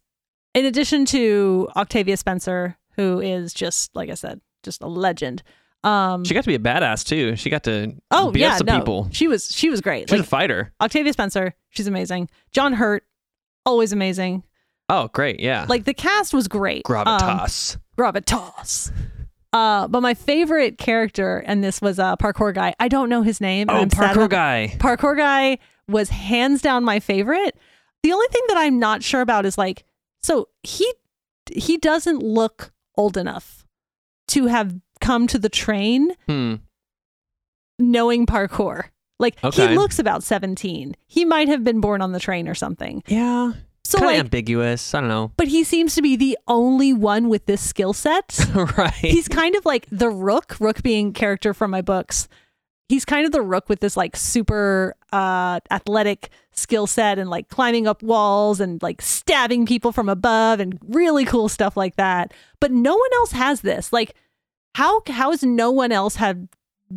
[0.53, 5.43] in addition to Octavia Spencer, who is just like I said, just a legend.
[5.83, 7.35] Um, She got to be a badass too.
[7.37, 9.07] She got to oh beat yeah, some no, people.
[9.11, 10.09] she was she was great.
[10.09, 10.73] She's Like a fighter.
[10.81, 12.29] Octavia Spencer, she's amazing.
[12.51, 13.05] John Hurt,
[13.65, 14.43] always amazing.
[14.89, 15.67] Oh, great, yeah.
[15.69, 16.81] Like the cast was great.
[16.89, 17.19] Um,
[17.97, 18.91] gravitas.
[19.51, 22.75] Uh, but my favorite character, and this was a parkour guy.
[22.79, 23.67] I don't know his name.
[23.69, 24.73] oh, I'm parkour guy.
[24.77, 25.57] Parkour guy
[25.87, 27.57] was hands down my favorite.
[28.03, 29.83] The only thing that I'm not sure about is like,
[30.21, 30.91] so he
[31.51, 33.65] he doesn't look old enough
[34.27, 36.55] to have come to the train Hmm.
[37.79, 38.83] knowing parkour.
[39.19, 39.67] Like Okay.
[39.69, 40.95] he looks about 17.
[41.07, 43.03] He might have been born on the train or something.
[43.07, 43.53] Yeah.
[43.89, 44.93] So kind of like, ambiguous.
[44.93, 45.31] I don't know.
[45.35, 48.39] but he seems to be the only one with this skill set.
[48.77, 48.93] right.
[48.93, 52.27] he's kind of like the rook rook being character from my books
[52.89, 57.47] he's kind of the rook with this like super uh athletic skill set and like
[57.47, 62.33] climbing up walls and like stabbing people from above and really cool stuff like that
[62.59, 64.15] but no one else has this like
[64.75, 66.37] how how has no one else have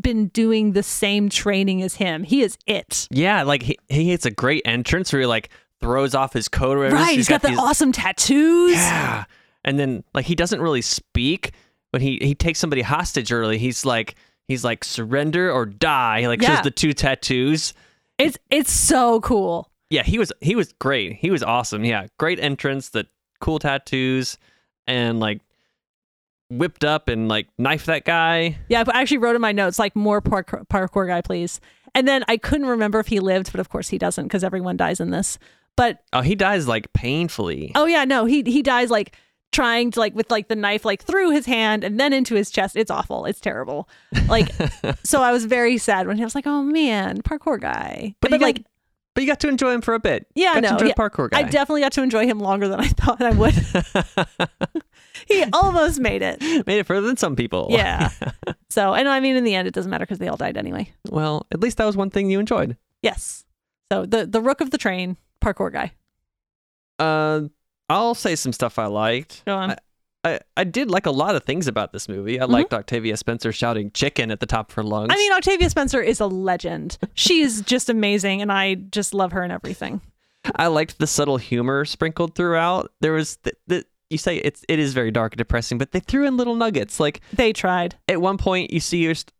[0.00, 4.24] been doing the same training as him he is it yeah, like he, he hits
[4.24, 5.50] a great entrance where he like
[5.83, 9.25] throws off his coat or right he's got, the these- awesome tattoos Yeah.
[9.64, 11.53] And then like he doesn't really speak,
[11.92, 13.59] but he he takes somebody hostage early.
[13.59, 14.14] He's like
[14.49, 16.23] he's like surrender or die.
[16.23, 16.57] He like Yeah.
[16.57, 17.75] shows the two tattoos.
[18.18, 21.14] it's it's so cool Yeah, he was he was great.
[21.16, 21.85] He was awesome.
[21.85, 23.07] Yeah, great entrance, the
[23.40, 24.38] cool tattoos
[24.87, 25.40] and like
[26.51, 28.59] whipped up and like knifed that guy.
[28.68, 31.61] Yeah, but I actually wrote in my notes like more parkour, parkour guy, please.
[31.95, 34.77] And then I couldn't remember if he lived, but of course he doesn't because everyone
[34.77, 35.38] dies in this.
[35.76, 37.72] But Oh, he dies like painfully.
[37.74, 39.16] oh yeah, no, he he dies like
[39.52, 42.50] trying to like with like the knife like through his hand and then into his
[42.50, 42.76] chest.
[42.76, 43.24] It's awful.
[43.26, 43.88] It's terrible.
[44.28, 44.48] Like
[45.04, 48.40] so I was very sad when he was like, "Oh man, parkour guy." But But,
[48.40, 48.64] got- like
[49.14, 50.26] But you got to enjoy him for a bit.
[50.35, 50.94] Yeah, got no, yeah.
[50.94, 51.40] parkour guy.
[51.40, 53.54] I definitely got to enjoy him longer than I thought I would.
[55.28, 56.40] he almost made it.
[56.66, 57.68] Made it further than some people.
[57.70, 58.11] Yeah.
[58.70, 60.92] So, and I mean in the end it doesn't matter cuz they all died anyway.
[61.11, 62.76] well, at least that was one thing you enjoyed.
[63.02, 63.44] Yes.
[63.92, 65.92] So the the rook of the train, parkour guy.
[66.98, 67.42] Uh,
[67.88, 69.44] I'll say some stuff I liked.
[69.44, 69.70] Go on.
[69.72, 69.76] I,
[70.24, 72.40] I, I did like a lot of things about this movie.
[72.40, 72.50] I Mhm.
[72.50, 75.09] liked Octavia Spencer shouting chicken at the top of her lungs.
[75.12, 76.96] I mean, Octavia Spencer is a legend.
[77.14, 80.00] She's just amazing, and I just love her and everything.
[80.57, 82.92] I liked the subtle humor sprinkled throughout.
[83.00, 86.00] There was the, the you say it's it is very dark and depressing, but they
[86.00, 87.00] threw in little nuggets.
[87.00, 87.96] Like They tried.
[88.09, 89.33] at one point, you see your, st-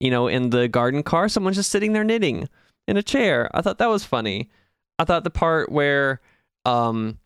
[0.00, 2.48] you know, in the garden car, someone's just sitting there knitting
[2.88, 3.50] in a chair.
[3.54, 4.48] I thought that was funny.
[4.98, 6.20] I thought the part where,
[6.64, 7.18] um,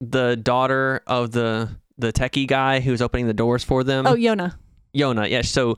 [0.00, 4.06] the daughter of the the techie guy who's opening the doors for them.
[4.06, 4.54] Oh, Yona.
[4.96, 5.42] Yona, yeah.
[5.42, 5.76] So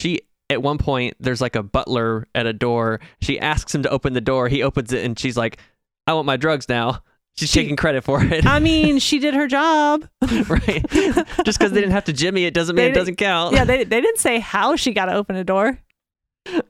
[0.00, 2.98] she at one point there's like a butler at a door.
[3.20, 4.48] She asks him to open the door.
[4.48, 5.58] He opens it and she's like,
[6.06, 7.02] "I want my drugs now."
[7.34, 10.06] She's She- taking credit for it, I mean, she did her job.
[10.20, 10.84] right?
[10.90, 13.54] Just because they didn't have to jimmy it doesn't mean it doesn't count.
[13.54, 15.78] Yeah, they, they didn't say how she got to open a door.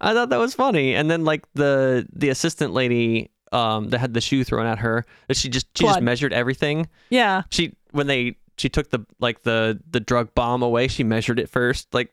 [0.00, 0.94] I thought that was funny.
[0.94, 5.04] And then like the the assistant lady um that had the shoe thrown at her,
[5.28, 6.88] that she just she just measured everything.
[7.10, 7.42] Yeah.
[7.50, 11.48] She when they she took the like the the drug bomb away, she measured it
[11.48, 11.92] first.
[11.92, 12.12] Like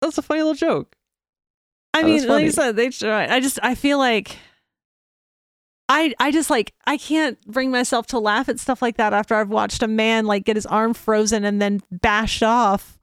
[0.00, 0.96] that's a funny little joke.
[1.94, 3.30] I That mean, like I said, they tried.
[3.30, 4.36] I just, I feel like.
[5.88, 9.34] I, I just like I can't bring myself to laugh at stuff like that after
[9.34, 12.98] I've watched a man like get his arm frozen and then bashed off.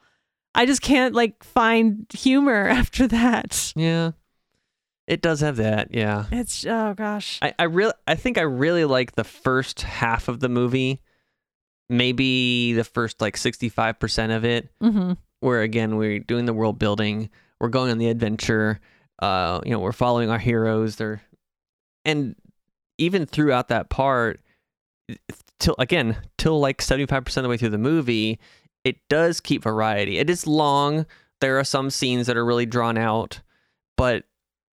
[0.55, 3.73] I just can't like find humor after that.
[3.75, 4.11] Yeah.
[5.09, 6.25] It does have that, yeah.
[6.31, 7.39] It's oh gosh.
[7.41, 11.01] I, I really I think I really like the first half of the movie.
[11.89, 14.69] Maybe the first like sixty five percent of it.
[14.81, 15.13] Mm-hmm.
[15.39, 18.79] where again we're doing the world building we're going on the adventure
[19.21, 21.21] uh you know we're following our heroes they're
[22.05, 22.35] and
[22.97, 24.39] even throughout that part
[25.59, 28.39] till again till like 75% of the way through the movie
[28.83, 31.05] it does keep variety it is long
[31.41, 33.41] there are some scenes that are really drawn out
[33.97, 34.25] but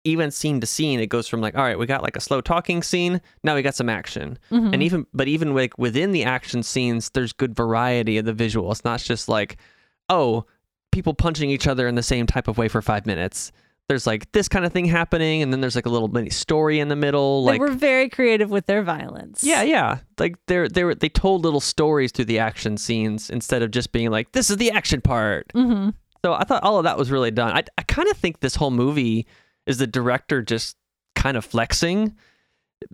[0.04, 2.40] even scene to scene it goes from like all right we got like a slow
[2.40, 4.74] talking scene now we got some action Mm-hmm.
[4.74, 8.70] and even but even like within the action scenes there's good variety of the visual
[8.72, 9.58] it's not just like
[10.08, 10.44] oh
[10.90, 13.52] people punching each other in the same type of way for five minutes
[13.88, 16.80] there's like this kind of thing happening and then there's like a little mini story
[16.80, 19.42] in the middle they like were very creative with their violence.
[19.44, 23.62] yeah yeah like they're they were they told little stories through the action scenes instead
[23.62, 25.90] of just being like this is the action part Mm-hmm.
[26.24, 28.54] so i thought all of that was really done i, I kind of think this
[28.56, 29.26] whole movie
[29.66, 30.77] is the director just
[31.14, 32.16] kind of flexing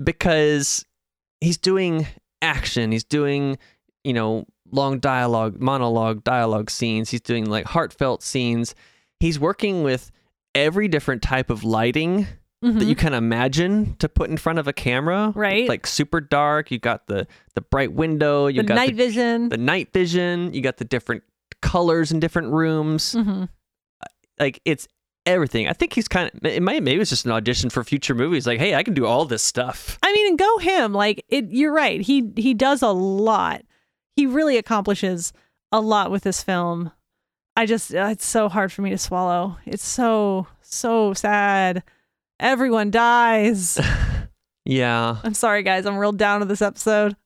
[0.03, 0.85] because
[1.41, 2.07] he's doing
[2.43, 2.93] action.
[2.93, 3.59] He's doing,
[4.05, 7.11] you know, long dialogue, monologue, dialogue scenes.
[7.11, 8.75] He's doing like heartfelt scenes.
[9.21, 10.11] He's working with
[10.55, 12.27] every different type of lighting
[12.61, 15.29] that you can imagine to put in front of a camera.
[15.29, 15.39] Mm-hmm.
[15.39, 15.69] Right.
[15.69, 16.73] Like super dark.
[16.73, 18.49] You got the the bright window.
[18.49, 19.49] You the got night the, vision.
[19.49, 20.53] the night vision.
[20.53, 21.23] You got the different
[21.63, 23.13] colors in different rooms.
[23.13, 23.45] hmm
[24.41, 24.89] Like it's
[25.29, 25.69] everything.
[25.69, 26.45] I think he's kind of.
[26.45, 28.47] It might maybe it was just an audition for future movies.
[28.47, 29.99] Like, hey, I can do all this stuff.
[30.03, 30.93] I mean, and go him.
[30.93, 31.47] Like it.
[31.51, 32.01] You're right.
[32.01, 33.63] He he does a lot.
[34.17, 35.33] He really accomplishes
[35.71, 36.91] a lot with this film.
[37.57, 39.57] I just uh, it's so hard for me to swallow.
[39.67, 41.83] It's so so sad.
[42.41, 43.79] Everyone dies.
[44.65, 45.87] Yeah, I'm sorry, guys.
[45.87, 47.17] I'm real down to this episode.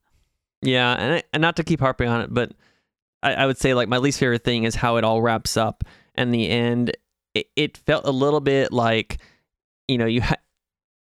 [0.63, 2.53] yeah, and I, and not to keep harping on it, but
[3.21, 5.83] I, I would say like my least favorite thing is how it all wraps up.
[6.15, 6.97] And the end,
[7.35, 9.19] it, it felt a little bit like,
[9.89, 10.37] you know, you ha-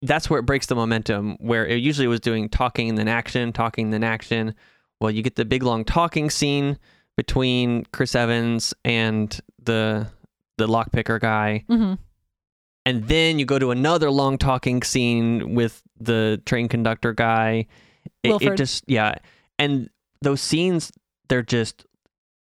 [0.02, 1.36] that's where it breaks the momentum.
[1.40, 4.54] Where it usually was doing talking and then action, talking then action.
[5.00, 6.78] Well, you get the big long talking scene
[7.16, 10.08] between Chris Evans and the
[10.56, 11.94] the lockpicker guy, hmm
[12.86, 17.66] and then you go to another long talking scene with the train conductor guy.
[18.22, 19.14] It, it just yeah,
[19.58, 19.88] and
[20.20, 20.92] those scenes
[21.28, 21.86] they're just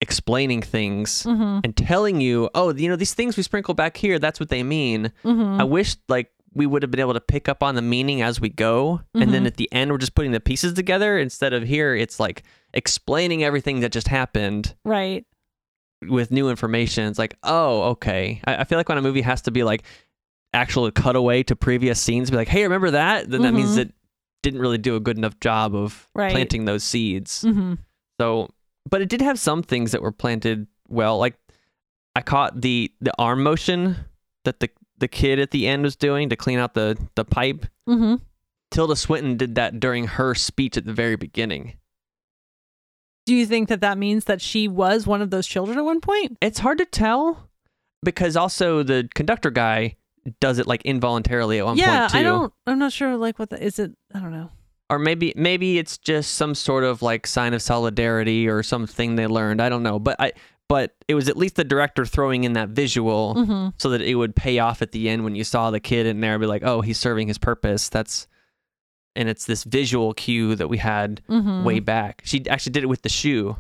[0.01, 4.19] explaining things hmm and telling you, oh, you know, these things we sprinkle back here,
[4.19, 5.13] that's what they mean.
[5.23, 8.23] hmm I wish like we would have been able to pick up on the meaning
[8.23, 9.47] as we go, and then Mhm.
[9.47, 11.95] at the end we're just putting the pieces together instead of here.
[11.95, 15.25] It's like explaining everything that just happened Right.
[16.09, 17.07] with new information.
[17.09, 18.41] It's like, oh, okay.
[18.47, 19.83] I, I feel like when a movie has to be like
[20.55, 23.29] actual cutaway to previous scenes, be like, hey, remember that?
[23.31, 23.81] Then that means Mhm.
[23.83, 23.95] it
[24.43, 26.31] didn't really do a good enough job of Right.
[26.33, 27.43] planting those seeds.
[27.43, 27.75] hmm
[28.21, 28.49] So,
[28.88, 31.18] but it did have some things that were planted well.
[31.18, 31.35] Like
[32.14, 33.96] I caught the the arm motion
[34.44, 37.66] that the the kid at the end was doing to clean out the the pipe.
[37.87, 38.16] hmm
[38.72, 41.75] Tilda Swinton did that during her speech at the very beginning.
[43.27, 46.01] Do you think that that means that she was one of those children at one
[46.01, 46.37] point?
[46.40, 47.49] It's hard to tell
[48.03, 49.96] because also the conductor guy
[50.40, 52.18] does it like involuntarily at one yeah, point too.
[52.18, 52.53] I don't.
[52.66, 53.16] I'm not sure.
[53.16, 53.92] Like, what the, is it?
[54.14, 54.51] I don't know.
[54.88, 59.27] Or maybe maybe it's just some sort of like sign of solidarity or something they
[59.27, 59.61] learned.
[59.61, 60.33] I don't know, but I
[60.68, 64.14] but it was at least the director throwing in that visual hmm so that it
[64.14, 66.62] would pay off at the end when you saw the kid in there be like,
[66.64, 68.29] "Oh, he's serving his purpose." That's
[69.16, 72.22] and it's this visual cue that we had hmm way back.
[72.25, 73.57] She actually did it with the shoe.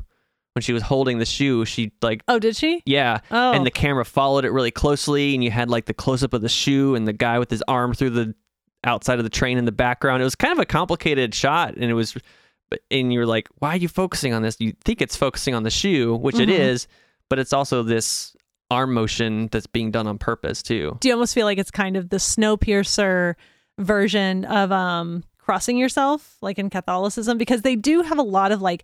[0.54, 2.82] When she was holding the shoe, she like Oh, did she?
[2.86, 6.22] yeah, Oh, and the camera followed it really closely and you had like the close
[6.22, 8.34] up of the shoe and the guy with his arm through the
[8.84, 10.20] outside of the train in the background.
[10.20, 12.16] It was kind of a complicated shot and it was
[12.90, 15.70] and you're like, "Why are you focusing on this?" You think it's focusing on the
[15.70, 16.58] shoe, which it Mhm.
[16.58, 16.88] is,
[17.30, 18.36] but it's also this
[18.70, 20.96] arm motion that's being done on purpose too.
[21.00, 23.34] do you almost feel like it's kind of the Snowpiercer
[23.78, 28.60] version of um crossing yourself, like in Catholicism, because they do have a lot of
[28.62, 28.82] like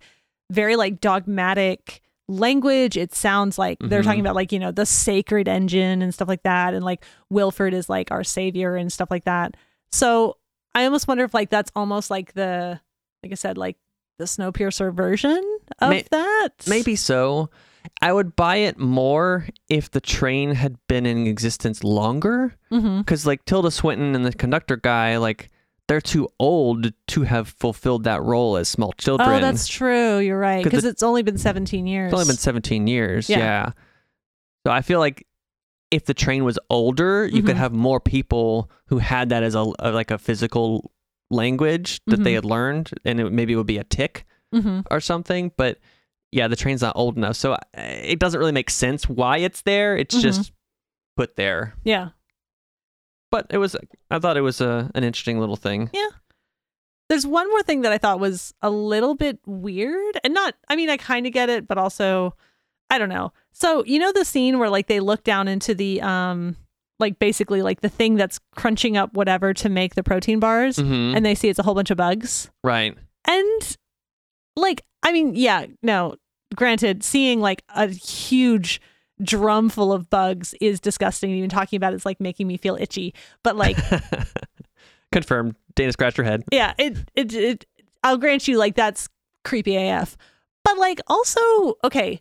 [0.50, 2.96] very like dogmatic language.
[2.96, 4.04] It sounds like they're Mhm.
[4.04, 7.74] talking about like you know the sacred engine and stuff like that, and like Wilford
[7.74, 9.56] is like our savior and stuff like that.
[9.92, 10.38] So
[10.74, 12.80] I almost wonder if like that's almost like the
[13.22, 13.76] like I said like
[14.18, 16.50] the Snowpiercer version of May- that.
[16.66, 17.50] Maybe so.
[18.00, 22.54] I would buy it more if the train had been in existence longer.
[22.70, 22.98] Mm-hmm.
[22.98, 25.50] Because, like, Tilda Swinton and the conductor guy, like,
[25.88, 29.28] they're too old to have fulfilled that role as small oh, children.
[29.28, 30.18] Oh, that's true.
[30.18, 30.62] You're right.
[30.62, 32.12] because it's only been 17 years.
[32.12, 33.28] It's only been 17 years.
[33.28, 33.38] Yeah.
[33.38, 33.72] Yeah.
[34.64, 35.26] So I feel like
[35.92, 37.58] if the train was older, you could Mhm.
[37.60, 40.90] have more people who had that as a, a- like a physical
[41.30, 42.34] language that they Mhm.
[42.34, 45.52] had learned, and it, maybe it would be a tick hmm or something.
[45.56, 45.78] But
[46.32, 49.62] yeah, the train's not old enough, so uh, it doesn't really make sense why it's
[49.62, 49.96] there.
[49.96, 50.22] It's Mhm.
[50.22, 50.52] just
[51.16, 51.74] put there.
[51.84, 52.10] Yeah.
[53.30, 53.76] But it was.
[54.10, 55.90] I thought it was a, an interesting little thing.
[55.92, 56.08] Yeah.
[57.08, 60.76] There's one more thing that I thought was a little bit weird and not, I
[60.76, 62.34] mean, I kind of get it, but also,
[62.92, 63.32] I don't know.
[63.52, 66.56] So, you know, the scene where like they look down into the, um,
[67.00, 71.16] like basically like the thing that's crunching up whatever to make the protein bars Mhm.
[71.16, 72.50] and they see it's a whole bunch of bugs.
[72.62, 72.96] right.
[73.26, 73.76] And
[74.56, 76.16] like, I mean, yeah, no,
[76.54, 78.80] granted, seeing like a huge
[79.22, 81.30] drum full of bugs is disgusting.
[81.30, 83.14] Even talking about it's like making me feel itchy.
[83.42, 83.78] But like,
[85.12, 85.56] Confirmed.
[85.74, 86.42] Dana scratched her head.
[86.52, 87.66] yeah, it, it, it,
[88.02, 89.08] I'll grant you, like, that's
[89.44, 90.16] creepy AF.
[90.64, 92.20] But like, also, okay,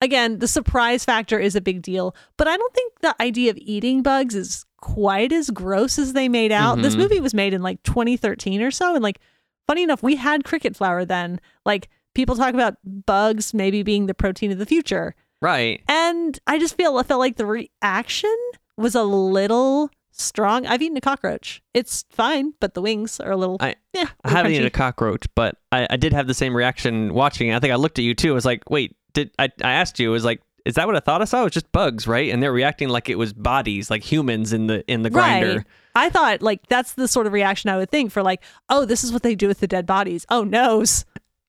[0.00, 3.58] again, the surprise factor is a big deal, but I don't think the idea of
[3.58, 6.82] eating bugs is quite as gross as they made out.
[6.82, 6.98] This Mhm.
[6.98, 8.94] movie was made in like 2013 or so.
[8.94, 9.18] And like,
[9.66, 11.40] funny enough, we had cricket flour then.
[11.64, 15.14] Like, people talk about bugs maybe being the protein of the future.
[15.42, 15.82] Right.
[15.88, 18.34] And I just feel I felt like the reaction
[18.76, 20.66] was a little strong.
[20.66, 21.62] I've eaten a cockroach.
[21.74, 23.56] It's fine, but the wings are a little.
[23.60, 24.54] I- yeah, I haven't crunchy.
[24.54, 27.54] eaten a cockroach, but I, I did have the same reaction watching it.
[27.56, 28.30] I think I looked at you too.
[28.30, 30.96] I was like, wait, did I, I asked you, it was like, is that what
[30.96, 31.40] I thought I saw?
[31.40, 32.32] It was just bugs, right?
[32.32, 35.56] And they're reacting like it was bodies, like humans in the in the grinder.
[35.56, 35.66] Right.
[35.94, 39.02] I thought like that's the sort of reaction I would think for like, oh, this
[39.02, 40.26] is what they do with the dead bodies.
[40.28, 41.04] Oh, nose.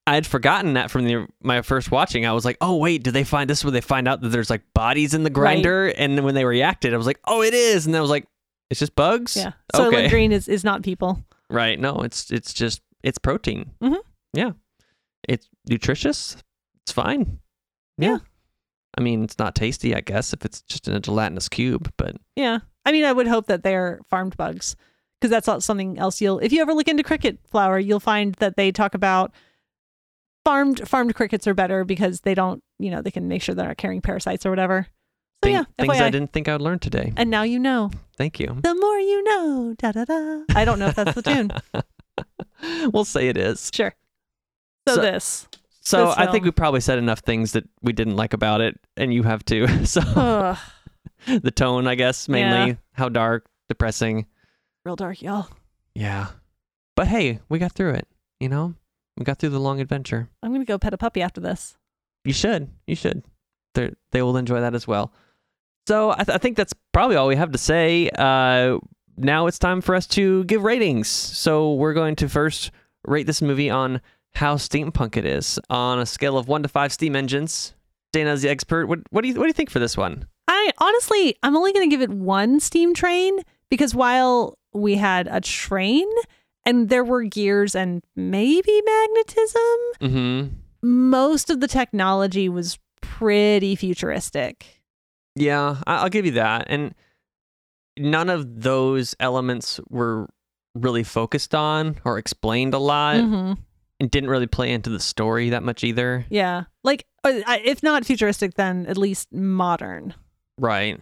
[0.05, 2.25] I had forgotten that from the my first watching.
[2.25, 4.49] I was like, oh wait, did they find this where they find out that there's
[4.49, 5.87] like bodies in the grinder?
[5.87, 7.85] And then when they reacted, I was like, oh, it is.
[7.85, 8.27] And then I was like,
[8.69, 9.35] it's just bugs.
[9.35, 9.53] Yeah.
[9.75, 10.09] Soylent Okay.
[10.09, 11.25] Green is, is not people.
[11.49, 11.79] Right.
[11.79, 13.71] No, it's it's just it's protein.
[13.81, 13.95] Mm-hmm.
[14.33, 14.51] Yeah.
[15.27, 16.37] It's nutritious.
[16.83, 17.39] It's fine.
[17.97, 18.17] Yeah.
[18.97, 22.15] I mean, it's not tasty, I guess, if it's just in a gelatinous cube, but
[22.35, 22.59] Yeah.
[22.85, 24.75] I mean, I would hope that they're farmed bugs
[25.19, 28.33] because that's not something else you'll, if you ever look into cricket flour, you'll find
[28.35, 29.33] that they talk about
[30.45, 33.67] farmed farmed crickets are better because they don't, you know, they can make sure they're
[33.67, 34.87] not carrying parasites or whatever.
[35.43, 36.01] So yeah, things FYI.
[36.01, 37.13] I didn't think I would learn today.
[37.17, 37.91] and now you know.
[38.17, 38.57] Thank you.
[38.63, 39.75] The more you know.
[39.77, 40.43] Da da da.
[40.55, 41.51] I don't know if that's the tune.
[42.93, 43.69] we'll say it is.
[43.73, 43.93] Sure.
[44.87, 45.47] So, So- this.
[45.87, 49.13] So I think we probably said enough things that we didn't like about it, and
[49.13, 49.67] you have too.
[49.85, 50.01] So
[51.25, 54.25] the tone, I guess, mainly how dark, depressing.
[54.85, 55.47] real dark, y'all.
[55.95, 56.27] Yeah.
[56.95, 58.07] But hey, we got through it.
[58.39, 58.75] You know,
[59.17, 60.29] we got through the long adventure.
[60.43, 61.77] I'm gonna go pet a puppy after this.
[62.25, 62.69] You should.
[62.85, 63.23] You should.
[63.73, 65.13] They they will enjoy that as well.
[65.87, 68.09] So I, th- I think that's probably all we have to say.
[68.09, 68.79] Uh,
[69.15, 71.07] now it's time for us to give ratings.
[71.07, 72.71] So we're going to first
[73.05, 74.01] rate this movie on
[74.37, 77.73] how steampunk it is on a scale of one to five steam engines.
[78.13, 78.87] Dana's the expert.
[78.87, 80.27] What what do you what do you think for this one?
[80.47, 85.27] I honestly, I'm only going to give it one steam train because while we had
[85.27, 86.07] a train
[86.65, 89.61] and there were gears and maybe magnetism,
[90.01, 90.47] Mm-hmm.
[90.83, 94.81] most of the technology was pretty futuristic.
[95.35, 96.67] Yeah, I'll give you that.
[96.69, 96.93] And
[97.97, 100.27] none of those elements were
[100.75, 103.53] really focused on or explained a lot, hmm
[103.99, 106.25] and didn't really play into the story that much either.
[106.29, 106.63] Yeah.
[106.83, 110.13] Like, uh, if not futuristic, then at least modern.
[110.59, 110.99] Right.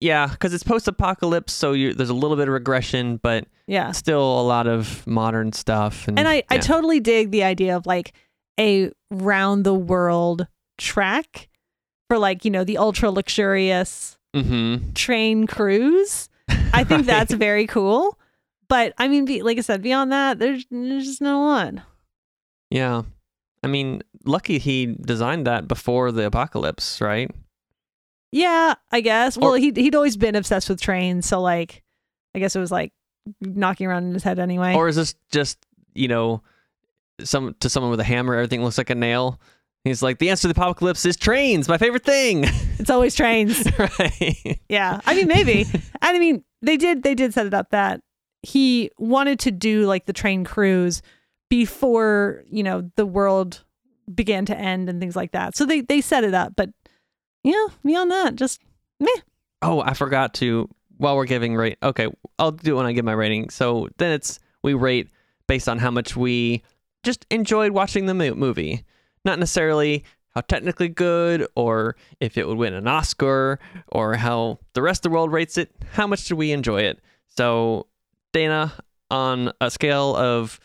[0.00, 3.92] Yeah, because it's post-apocalypse, so you, there's a little bit of regression, but Yeah.
[3.92, 6.08] still a lot of modern stuff.
[6.08, 8.12] And, And I, I totally dig the idea of like
[8.58, 11.48] a round the world track
[12.08, 14.94] for like, you know, the ultra luxurious Mhm.
[14.94, 16.28] train cruise.
[16.72, 18.18] I think that's very cool.
[18.72, 21.82] But I mean, be, like I said, beyond that, there's, there's just no one.
[22.70, 23.02] yeah.
[23.62, 27.30] I mean, lucky he designed that before the apocalypse, right?
[28.32, 29.36] Yeah, I guess.
[29.36, 31.26] Well, Or- he'd, he'd always been obsessed with trains.
[31.26, 31.82] So, like,
[32.34, 32.94] I guess it was like
[33.42, 34.74] knocking around in his head anyway.
[34.74, 35.58] Or is this just
[35.94, 36.42] you know,
[37.22, 39.38] some to someone with a hammer, everything looks like a nail?
[39.84, 42.44] He's like, the answer to the apocalypse is trains, my favorite thing.
[42.78, 43.66] it's always trains.
[43.78, 44.58] right.
[44.68, 45.00] yeah.
[45.04, 45.66] I mean, maybe.
[46.02, 48.00] I mean, they did, they did set it up that
[48.42, 51.02] he wanted to do like the train cruise
[51.48, 53.64] before, you know, the world
[54.12, 55.56] began to end and things like that.
[55.56, 56.54] So they, they set it up.
[56.56, 56.70] But
[57.44, 58.60] yeah, beyond that, just
[59.60, 60.68] Oh, I forgot to.
[60.98, 63.50] While we're giving rate, okay, I'll do it when I give my rating.
[63.50, 65.08] So then it's we rate
[65.48, 66.62] based on how much we
[67.02, 68.84] just enjoyed watching the movie,
[69.24, 74.82] not necessarily how technically good or if it would win an Oscar or how the
[74.82, 75.70] rest of the world rates it.
[75.92, 77.00] How much did we enjoy it?
[77.28, 77.86] So
[78.32, 78.72] Dana,
[79.10, 80.58] on a scale of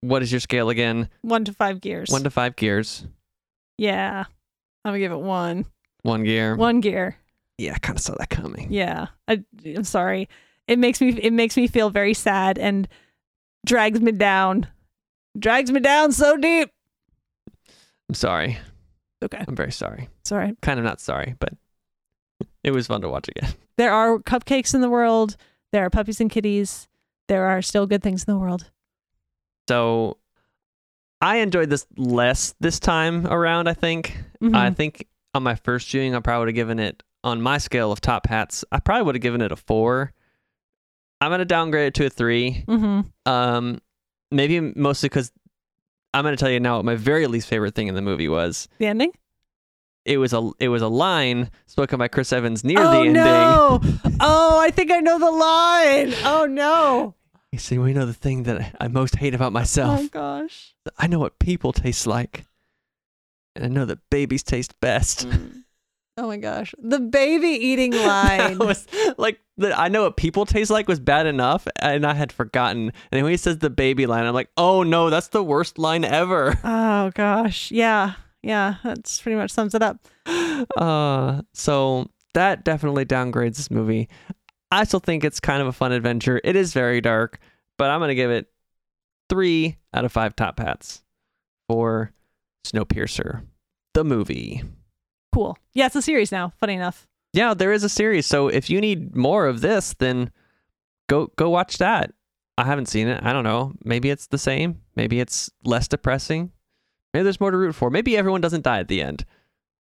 [0.00, 1.08] what is your scale again?
[1.22, 2.10] one to five gears.
[2.10, 3.06] One to five gears.
[3.76, 4.24] yeah.
[4.84, 5.66] I'm going to give it one.
[6.02, 6.54] One gear.
[6.56, 7.16] One gear.
[7.58, 8.68] Yeah, I kind of saw that coming.
[8.72, 9.08] Yeah.
[9.26, 10.28] I, I'm sorry.
[10.68, 12.86] It makes me it makes me feel very sad and
[13.66, 14.68] drags me down.
[15.38, 16.70] Drags me down so deep.
[18.08, 18.58] I'm sorry.
[19.22, 19.44] Okay.
[19.46, 20.08] I'm very sorry.
[20.24, 20.54] Sorry.
[20.62, 21.52] kind of not sorry, but
[22.64, 23.52] it was fun to watch again.
[23.76, 25.36] There are cupcakes in the world.
[25.72, 26.88] There are puppies and kitties.
[27.28, 28.70] There are still good things in the world.
[29.68, 30.16] So
[31.20, 34.16] I enjoyed this less this time around, I think.
[34.42, 34.54] Mhm.
[34.54, 37.92] I think on my first viewing, I probably would have given it, on my scale
[37.92, 40.12] of top hats, I probably would have given it a four.
[41.20, 42.64] I'm going to downgrade it to a three.
[42.66, 43.10] Mhm.
[43.26, 43.80] Um,
[44.30, 45.32] maybe mostly because
[46.14, 48.28] I'm going to tell you now what my very least favorite thing in the movie
[48.28, 48.68] was.
[48.78, 49.12] The ending?
[50.08, 53.12] It was a it was a line spoken by Chris Evans near oh the ending.
[53.12, 53.80] no!
[54.20, 56.14] oh, I think I know the line.
[56.24, 57.14] Oh no!
[57.52, 60.00] You see, we know the thing that I most hate about myself.
[60.02, 60.74] Oh gosh.
[60.96, 62.46] I know what people taste like.
[63.54, 65.28] And I know that babies taste best.
[65.28, 65.64] Mm.
[66.16, 66.74] Oh my gosh.
[66.78, 68.58] The baby eating line.
[68.58, 68.86] was
[69.18, 72.92] like the I know what people taste like was bad enough and I had forgotten.
[73.12, 76.04] And when he says the baby line, I'm like, oh no, that's the worst line
[76.04, 76.58] ever.
[76.64, 77.70] oh gosh.
[77.70, 78.14] Yeah.
[78.48, 78.76] Yeah.
[78.82, 79.98] That's pretty much sums it up.
[80.76, 84.08] Uh so that definitely downgrades this movie.
[84.72, 86.40] I still think it's kind of a fun adventure.
[86.42, 87.38] It is very dark,
[87.76, 88.48] but I'm gonna give it
[89.28, 91.04] three out of five top hats
[91.68, 92.12] for
[92.66, 93.44] Snowpiercer,
[93.94, 94.64] the movie.
[95.32, 95.56] Cool.
[95.74, 96.52] Yeah, it's a series now.
[96.58, 97.06] Funny enough.
[97.32, 98.26] Yeah, there is a series.
[98.26, 100.32] So if you need more of this, then
[101.08, 102.12] go go watch that.
[102.56, 103.22] I haven't seen it.
[103.22, 103.74] I don't know.
[103.84, 104.80] Maybe it's the same.
[104.96, 106.50] Maybe it's less depressing.
[107.18, 107.90] Maybe there's more to root for.
[107.90, 109.24] Maybe everyone doesn't die at the end.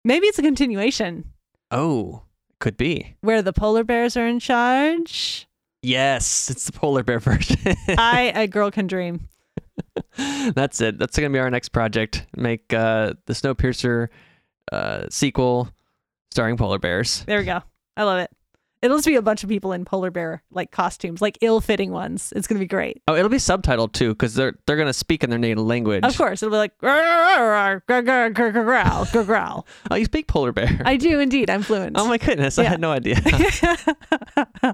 [0.06, 1.24] Maybe it's a continuation
[1.70, 2.22] Oh,
[2.60, 3.16] could be.
[3.20, 5.46] where the polar bears are in charge.
[5.82, 7.58] Yes, it's the polar bear version.
[7.98, 9.28] I, a girl can dream.
[10.54, 10.98] That's it.
[10.98, 12.26] That's gonna be our next project.
[12.36, 14.08] Make uh, the Snowpiercer
[14.72, 15.68] uh, sequel
[16.30, 17.22] starring polar bears.
[17.26, 17.62] There we go.
[17.98, 18.30] I love it.
[18.86, 22.32] It'll just be a bunch of people in polar bear like costumes, like ill-fitting ones.
[22.36, 23.02] It's gonna be great.
[23.08, 26.04] Oh, it'll be subtitled too, because they're they're gonna speak in their native language.
[26.04, 27.80] Of course, it'll be like growl,
[29.24, 29.66] growl.
[29.90, 30.80] Oh, you speak polar bear.
[30.84, 31.50] I do indeed.
[31.50, 31.96] I'm fluent.
[31.98, 33.16] Oh my goodness, I had no idea.
[34.62, 34.72] uh,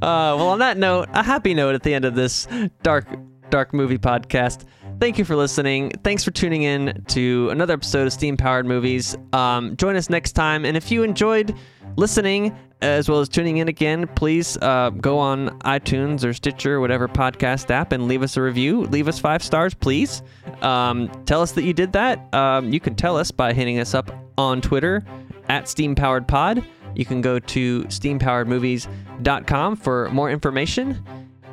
[0.00, 2.46] well, on that note, a happy note at the end of this
[2.82, 3.06] dark,
[3.50, 4.64] dark movie podcast.
[5.00, 5.92] Thank you for listening.
[6.02, 9.16] Thanks for tuning in to another episode of Steam Powered Movies.
[9.32, 10.64] Um, join us next time.
[10.64, 11.54] And if you enjoyed
[11.96, 16.80] listening as well as tuning in again, please uh, go on iTunes or Stitcher, or
[16.80, 18.82] whatever podcast app, and leave us a review.
[18.82, 20.22] Leave us five stars, please.
[20.62, 22.32] Um, tell us that you did that.
[22.34, 25.04] Um, you can tell us by hitting us up on Twitter
[25.48, 26.64] at Steam Powered Pod.
[26.94, 31.04] You can go to steampoweredmovies.com for more information.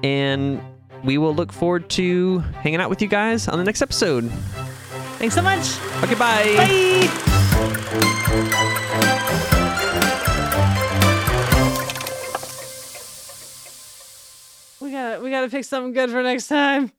[0.03, 0.61] And
[1.03, 4.30] we will look forward to hanging out with you guys on the next episode.
[5.17, 5.80] Thanks so much.
[6.03, 6.55] Okay, bye.
[9.07, 9.21] Bye.
[14.95, 16.91] Gotta we gotta pick something good for next time.